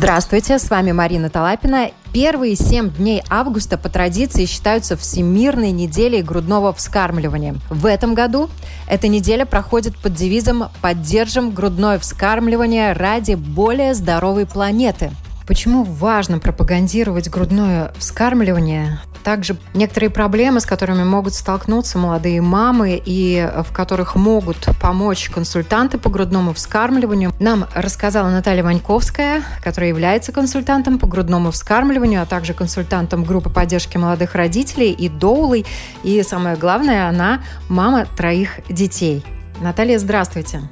Здравствуйте, 0.00 0.58
с 0.58 0.70
вами 0.70 0.92
Марина 0.92 1.28
Талапина. 1.28 1.90
Первые 2.14 2.56
семь 2.56 2.88
дней 2.88 3.22
августа 3.28 3.76
по 3.76 3.90
традиции 3.90 4.46
считаются 4.46 4.96
Всемирной 4.96 5.72
неделей 5.72 6.22
грудного 6.22 6.72
вскармливания. 6.72 7.56
В 7.68 7.84
этом 7.84 8.14
году 8.14 8.48
эта 8.88 9.08
неделя 9.08 9.44
проходит 9.44 9.94
под 9.98 10.14
девизом 10.14 10.70
«Поддержим 10.80 11.50
грудное 11.50 11.98
вскармливание 11.98 12.94
ради 12.94 13.34
более 13.34 13.92
здоровой 13.92 14.46
планеты». 14.46 15.10
Почему 15.50 15.82
важно 15.82 16.38
пропагандировать 16.38 17.28
грудное 17.28 17.92
вскармливание? 17.98 19.00
Также 19.24 19.56
некоторые 19.74 20.08
проблемы, 20.08 20.60
с 20.60 20.64
которыми 20.64 21.02
могут 21.02 21.34
столкнуться 21.34 21.98
молодые 21.98 22.40
мамы 22.40 23.02
и 23.04 23.50
в 23.68 23.72
которых 23.72 24.14
могут 24.14 24.68
помочь 24.80 25.28
консультанты 25.28 25.98
по 25.98 26.08
грудному 26.08 26.54
вскармливанию, 26.54 27.32
нам 27.40 27.66
рассказала 27.74 28.28
Наталья 28.28 28.62
Ваньковская, 28.62 29.42
которая 29.60 29.88
является 29.88 30.30
консультантом 30.30 31.00
по 31.00 31.08
грудному 31.08 31.50
вскармливанию, 31.50 32.22
а 32.22 32.26
также 32.26 32.54
консультантом 32.54 33.24
группы 33.24 33.50
поддержки 33.50 33.96
молодых 33.96 34.36
родителей 34.36 34.92
и 34.92 35.08
доулой. 35.08 35.66
И 36.04 36.22
самое 36.22 36.54
главное, 36.54 37.08
она 37.08 37.40
мама 37.68 38.06
троих 38.06 38.60
детей. 38.68 39.24
Наталья, 39.60 39.98
здравствуйте. 39.98 40.62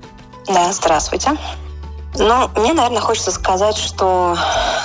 Да, 0.46 0.72
здравствуйте. 0.72 1.30
Ну, 2.18 2.50
мне, 2.56 2.72
наверное, 2.72 3.00
хочется 3.00 3.30
сказать, 3.30 3.76
что, 3.76 4.36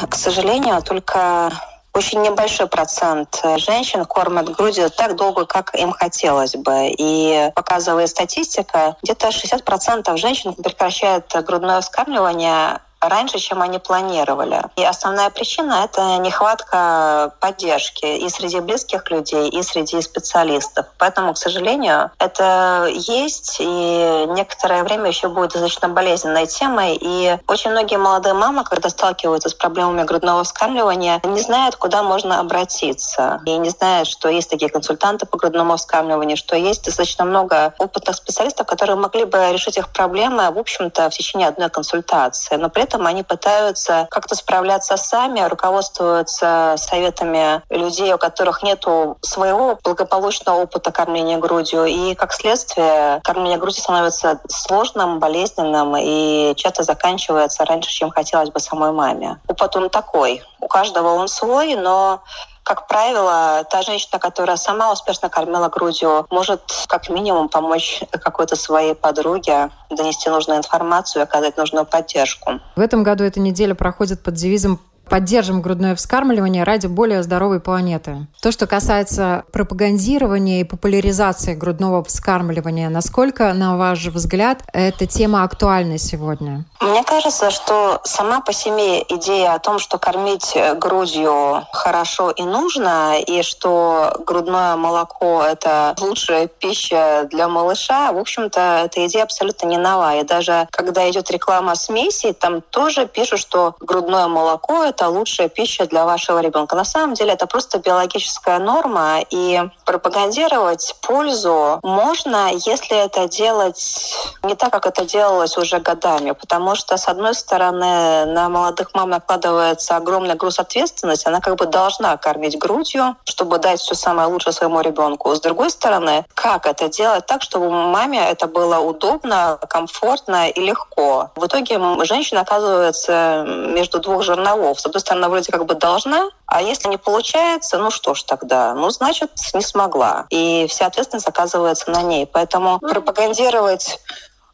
к 0.07 0.15
сожалению, 0.15 0.81
только 0.83 1.51
очень 1.91 2.21
небольшой 2.21 2.67
процент 2.67 3.41
женщин 3.57 4.05
кормят 4.05 4.55
грудью 4.55 4.91
так 4.91 5.15
долго, 5.15 5.45
как 5.45 5.73
им 5.75 5.91
хотелось 5.91 6.55
бы. 6.55 6.89
И 6.95 7.51
показывает 7.55 8.09
статистика, 8.09 8.97
где-то 9.01 9.29
60% 9.29 10.15
женщин 10.17 10.53
прекращают 10.53 11.25
грудное 11.45 11.81
вскармливание 11.81 12.79
раньше, 13.09 13.39
чем 13.39 13.61
они 13.61 13.79
планировали. 13.79 14.61
И 14.75 14.83
основная 14.83 15.29
причина— 15.29 15.83
это 15.85 16.17
нехватка 16.17 17.33
поддержки 17.39 18.05
и 18.05 18.29
среди 18.29 18.59
близких 18.59 19.09
людей, 19.11 19.49
и 19.49 19.63
среди 19.63 20.01
специалистов. 20.01 20.87
Поэтому, 20.97 21.33
к 21.33 21.37
сожалению, 21.37 22.11
это 22.19 22.87
есть, 22.89 23.57
и 23.59 24.25
некоторое 24.29 24.83
время 24.83 25.07
еще 25.07 25.27
будет 25.27 25.51
достаточно 25.51 25.89
болезненной 25.89 26.47
темой. 26.47 26.97
И 26.99 27.37
очень 27.47 27.71
многие 27.71 27.97
молодые 27.97 28.33
мамы, 28.33 28.63
когда 28.63 28.89
сталкиваются 28.89 29.49
с 29.49 29.53
проблемами 29.53 30.03
грудного 30.03 30.43
вскармливания, 30.43 31.21
не 31.23 31.41
знают, 31.41 31.75
куда 31.75 32.03
можно 32.03 32.39
обратиться. 32.39 33.41
И 33.45 33.57
не 33.57 33.69
знают, 33.69 34.07
что 34.07 34.29
есть 34.29 34.49
такие 34.49 34.69
консультанты 34.69 35.25
по 35.25 35.37
грудному 35.37 35.75
вскармливанию, 35.77 36.37
что 36.37 36.55
есть 36.55 36.85
достаточно 36.85 37.25
много 37.25 37.73
опытных 37.79 38.15
специалистов, 38.15 38.67
которые 38.67 38.95
могли 38.95 39.25
бы 39.25 39.51
решить 39.51 39.77
их 39.77 39.89
проблемы, 39.89 40.51
в 40.51 40.59
общем-то, 40.59 41.09
в 41.09 41.13
течение 41.13 41.47
одной 41.47 41.69
консультации. 41.69 42.55
Но 42.55 42.69
при 42.69 42.83
этом 42.83 42.92
этом 42.93 43.07
они 43.07 43.23
пытаются 43.23 44.07
как-то 44.11 44.35
справляться 44.35 44.97
сами, 44.97 45.41
руководствуются 45.41 46.75
советами 46.77 47.61
людей, 47.69 48.13
у 48.13 48.17
которых 48.17 48.61
нет 48.61 48.85
своего 49.21 49.79
благополучного 49.83 50.61
опыта 50.61 50.91
кормления 50.91 51.37
грудью. 51.37 51.85
И, 51.85 52.13
как 52.15 52.33
следствие, 52.33 53.19
кормление 53.23 53.57
грудью 53.57 53.81
становится 53.81 54.39
сложным, 54.47 55.19
болезненным 55.19 55.95
и 55.97 56.53
часто 56.55 56.83
заканчивается 56.83 57.65
раньше, 57.65 57.89
чем 57.89 58.11
хотелось 58.11 58.49
бы 58.49 58.59
самой 58.59 58.91
маме. 58.91 59.39
Опыт 59.47 59.75
он 59.75 59.89
такой. 59.89 60.43
У 60.59 60.67
каждого 60.67 61.09
он 61.09 61.27
свой, 61.27 61.75
но 61.75 62.23
как 62.63 62.87
правило, 62.87 63.65
та 63.69 63.81
женщина, 63.81 64.19
которая 64.19 64.57
сама 64.57 64.91
успешно 64.91 65.29
кормила 65.29 65.69
грудью, 65.69 66.25
может 66.29 66.61
как 66.87 67.09
минимум 67.09 67.49
помочь 67.49 68.01
какой-то 68.11 68.55
своей 68.55 68.95
подруге 68.95 69.69
донести 69.89 70.29
нужную 70.29 70.59
информацию 70.59 71.21
и 71.21 71.23
оказать 71.23 71.57
нужную 71.57 71.85
поддержку. 71.85 72.59
В 72.75 72.79
этом 72.79 73.03
году 73.03 73.23
эта 73.23 73.39
неделя 73.39 73.75
проходит 73.75 74.23
под 74.23 74.35
девизом 74.35 74.79
поддержим 75.13 75.61
грудное 75.61 75.95
вскармливание 75.95 76.63
ради 76.63 76.87
более 76.87 77.21
здоровой 77.21 77.59
планеты. 77.59 78.25
То, 78.41 78.51
что 78.51 78.65
касается 78.65 79.43
пропагандирования 79.53 80.61
и 80.61 80.63
популяризации 80.63 81.53
грудного 81.53 82.03
вскармливания, 82.03 82.89
насколько, 82.89 83.53
на 83.53 83.77
ваш 83.77 84.07
взгляд, 84.07 84.63
эта 84.73 85.05
тема 85.05 85.43
актуальна 85.43 85.99
сегодня? 85.99 86.65
Мне 86.81 87.03
кажется, 87.03 87.51
что 87.51 88.01
сама 88.03 88.41
по 88.41 88.53
себе 88.53 89.03
идея 89.03 89.53
о 89.53 89.59
том, 89.59 89.77
что 89.77 89.99
кормить 89.99 90.57
грудью 90.77 91.63
хорошо 91.71 92.31
и 92.31 92.41
нужно, 92.41 93.19
и 93.19 93.43
что 93.43 94.19
грудное 94.25 94.75
молоко— 94.77 95.43
это 95.47 95.95
лучшая 95.99 96.47
пища 96.47 97.27
для 97.29 97.47
малыша, 97.47 98.11
в 98.13 98.17
общем-то, 98.17 98.85
эта 98.85 99.05
идея 99.05 99.23
абсолютно 99.23 99.67
не 99.67 99.77
новая. 99.77 100.21
И 100.21 100.25
даже 100.25 100.67
когда 100.71 101.07
идет 101.07 101.29
реклама 101.29 101.75
смеси, 101.75 102.33
там 102.33 102.61
тоже 102.61 103.05
пишут, 103.05 103.39
что 103.39 103.75
грудное 103.79 104.27
молоко 104.27 104.83
это 104.83 105.02
лучшая 105.09 105.49
пища 105.49 105.85
для 105.85 106.05
вашего 106.05 106.39
ребенка. 106.39 106.75
На 106.75 106.85
самом 106.85 107.13
деле 107.13 107.33
это 107.33 107.47
просто 107.47 107.79
биологическая 107.79 108.59
норма, 108.59 109.19
и 109.29 109.61
пропагандировать 109.85 110.95
пользу 111.01 111.79
можно, 111.83 112.51
если 112.53 112.97
это 112.97 113.27
делать 113.27 114.13
не 114.43 114.55
так, 114.55 114.71
как 114.71 114.85
это 114.85 115.05
делалось 115.05 115.57
уже 115.57 115.79
годами, 115.79 116.31
потому 116.31 116.75
что, 116.75 116.97
с 116.97 117.07
одной 117.07 117.35
стороны, 117.35 118.25
на 118.25 118.49
молодых 118.49 118.93
мам 118.93 119.09
накладывается 119.09 119.95
огромный 119.95 120.35
груз 120.35 120.59
ответственности, 120.59 121.27
она 121.27 121.39
как 121.39 121.55
бы 121.55 121.65
должна 121.65 122.17
кормить 122.17 122.57
грудью, 122.57 123.15
чтобы 123.25 123.59
дать 123.59 123.79
все 123.79 123.95
самое 123.95 124.27
лучшее 124.27 124.53
своему 124.53 124.81
ребенку. 124.81 125.33
С 125.35 125.41
другой 125.41 125.69
стороны, 125.69 126.25
как 126.33 126.65
это 126.65 126.89
делать 126.89 127.25
так, 127.25 127.41
чтобы 127.41 127.69
маме 127.69 128.29
это 128.29 128.47
было 128.47 128.79
удобно, 128.79 129.57
комфортно 129.69 130.49
и 130.49 130.59
легко? 130.59 131.31
В 131.35 131.45
итоге 131.45 131.79
женщина 132.05 132.41
оказывается 132.41 133.43
между 133.45 133.99
двух 133.99 134.23
жерновов 134.23 134.79
с 134.83 134.85
одной 134.85 134.99
стороны, 134.99 135.29
вроде 135.29 135.49
как 135.49 135.65
бы 135.65 135.75
должна, 135.75 136.29
а 136.45 136.61
если 136.61 136.89
не 136.89 136.97
получается, 136.97 137.77
ну 137.77 137.89
что 137.89 138.13
ж 138.13 138.23
тогда? 138.23 138.73
Ну, 138.73 138.89
значит, 138.89 139.31
не 139.53 139.61
смогла. 139.61 140.25
И 140.29 140.67
вся 140.69 140.87
ответственность 140.87 141.29
оказывается 141.29 141.89
на 141.89 142.01
ней. 142.01 142.25
Поэтому 142.25 142.79
пропагандировать 142.79 143.97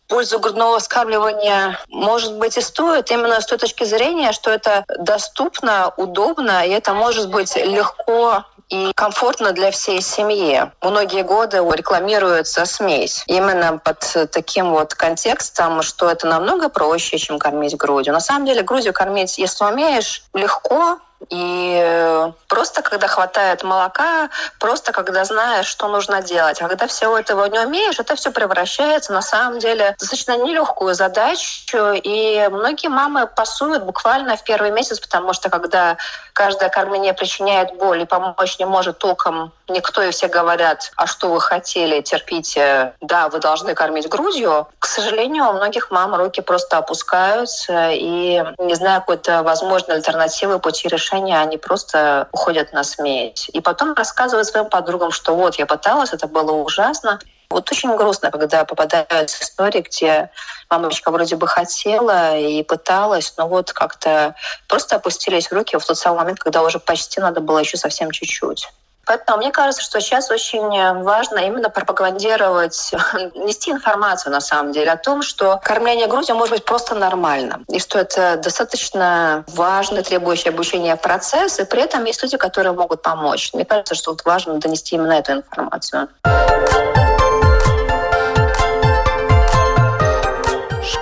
пользу 0.08 0.40
грудного 0.40 0.78
вскармливания, 0.78 1.80
может 1.88 2.38
быть, 2.38 2.58
и 2.58 2.62
стоит 2.62 3.10
именно 3.10 3.42
с 3.42 3.48
той 3.48 3.58
точки 3.58 3.86
зрения, 3.86 4.32
что 4.32 4.52
это 4.52 4.86
доступно, 5.00 5.94
удобно, 5.98 6.64
и 6.64 6.70
это 6.70 6.94
может 6.94 7.32
быть 7.32 7.56
легко 7.56 8.46
и 8.70 8.92
комфортно 8.96 9.52
для 9.52 9.72
всей 9.72 10.02
семьи. 10.02 10.72
Многие 10.82 11.24
годы 11.24 11.58
рекламируется 11.58 12.66
смесь 12.66 13.24
именно 13.28 13.78
под 13.78 14.32
таким 14.32 14.72
вот 14.72 14.94
контекстом, 14.94 15.82
что 15.82 16.10
это 16.10 16.28
намного 16.28 16.70
проще, 16.70 17.18
чем 17.18 17.40
кормить 17.40 17.76
грудью. 17.76 18.14
На 18.14 18.20
самом 18.20 18.46
деле 18.46 18.62
грудью 18.62 18.94
кормить, 18.94 19.38
если 19.38 19.66
умеешь, 19.66 20.24
легко, 20.34 21.00
и 21.28 21.82
э, 21.84 22.32
просто 22.48 22.82
когда 22.82 23.08
хватает 23.08 23.64
молока, 23.64 24.30
просто 24.58 24.94
когда 24.94 25.26
знаешь, 25.26 25.66
что 25.66 25.90
нужно 25.90 26.22
делать. 26.22 26.62
А 26.62 26.68
когда 26.68 26.88
всего 26.88 27.18
этого 27.18 27.46
не 27.46 27.60
умеешь, 27.60 28.00
это 28.00 28.16
все 28.16 28.32
превращается 28.32 29.12
на 29.12 29.22
самом 29.22 29.60
деле 29.60 29.96
в 29.98 30.00
достаточно 30.00 30.38
нелегкую 30.38 30.96
задачу. 30.96 31.92
И 31.94 32.48
многие 32.50 32.88
мамы 32.88 33.28
пасуют 33.28 33.84
буквально 33.84 34.38
в 34.38 34.44
первый 34.44 34.72
месяц, 34.72 35.00
потому 35.00 35.34
что 35.34 35.50
когда 35.50 35.98
каждое 36.40 36.70
кормление 36.70 37.14
причиняет 37.14 37.76
боль 37.76 38.04
и 38.04 38.06
помочь 38.06 38.60
не 38.60 38.66
может 38.66 38.98
толком 38.98 39.52
никто, 39.68 40.02
и 40.02 40.12
все 40.12 40.30
говорят, 40.30 40.94
а 40.96 41.06
что 41.06 41.28
вы 41.34 41.42
хотели, 41.42 42.00
терпите, 42.00 42.94
да, 43.02 43.28
вы 43.28 43.40
должны 43.40 43.76
кормить 43.76 44.08
грудью. 44.08 44.66
К 44.80 44.86
сожалению, 44.86 45.50
у 45.50 45.54
многих 45.54 45.92
мам 45.92 46.16
руки 46.16 46.40
просто 46.40 46.78
опускаются, 46.78 47.90
и 47.92 48.42
не 48.58 48.76
зная 48.76 49.02
какой-то 49.02 49.44
возможной 49.44 49.98
альтернативы 49.98 50.60
пути 50.60 50.88
решения 50.88 51.38
они 51.42 51.58
просто 51.58 52.30
уходят 52.32 52.72
на 52.72 52.86
смерть. 52.86 53.50
И 53.52 53.60
потом 53.60 53.94
рассказывают 53.94 54.48
своим 54.48 54.70
подругам, 54.70 55.12
что 55.12 55.36
вот, 55.36 55.56
я 55.56 55.66
пыталась, 55.66 56.14
это 56.14 56.28
было 56.28 56.54
ужасно. 56.54 57.20
Вот 57.52 57.72
очень 57.72 57.96
грустно, 57.96 58.30
когда 58.30 58.64
попадаются 58.64 59.42
истории, 59.42 59.82
где 59.82 60.30
мамочка 60.70 61.10
вроде 61.10 61.36
бы 61.36 61.48
хотела 61.48 62.38
и 62.38 62.62
пыталась, 62.62 63.34
но 63.38 63.48
вот 63.48 63.74
как-то 63.74 64.36
просто 64.68 64.98
опустились 64.98 65.52
руки 65.52 65.76
в 65.76 65.84
тот 65.84 65.98
самый 65.98 66.20
момент, 66.20 66.40
когда 66.40 66.62
уже 66.62 66.80
почти 66.80 67.20
надо 67.20 67.42
было 67.42 67.58
еще 67.58 67.78
совсем 67.78 68.12
чуть-чуть. 68.12 68.70
Поэтому 69.10 69.40
мне 69.40 69.52
кажется, 69.52 69.82
что 69.82 70.00
сейчас 70.00 70.30
очень 70.30 70.62
важно 71.02 71.40
именно 71.40 71.72
пропагандировать, 71.72 72.92
нести 73.34 73.72
информацию 73.72 74.32
на 74.32 74.42
самом 74.42 74.72
деле 74.72 74.92
о 74.92 74.98
том, 74.98 75.24
что 75.24 75.60
кормление 75.64 76.06
грудью 76.06 76.36
может 76.36 76.54
быть 76.54 76.66
просто 76.66 76.94
нормально, 76.94 77.64
и 77.68 77.80
что 77.80 77.98
это 77.98 78.38
достаточно 78.38 79.44
важный, 79.48 80.04
требующий 80.04 80.50
обучения 80.50 80.96
процесс, 80.96 81.60
и 81.60 81.66
при 81.66 81.82
этом 81.82 82.06
есть 82.06 82.22
люди, 82.22 82.38
которые 82.38 82.74
могут 82.74 83.02
помочь. 83.02 83.52
Мне 83.56 83.66
кажется, 83.66 83.96
что 83.96 84.12
вот 84.12 84.24
важно 84.26 84.60
донести 84.60 84.94
именно 84.94 85.14
эту 85.14 85.32
информацию. 85.32 86.10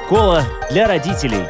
Школа 0.08 0.46
для 0.72 0.88
родителей. 0.88 1.44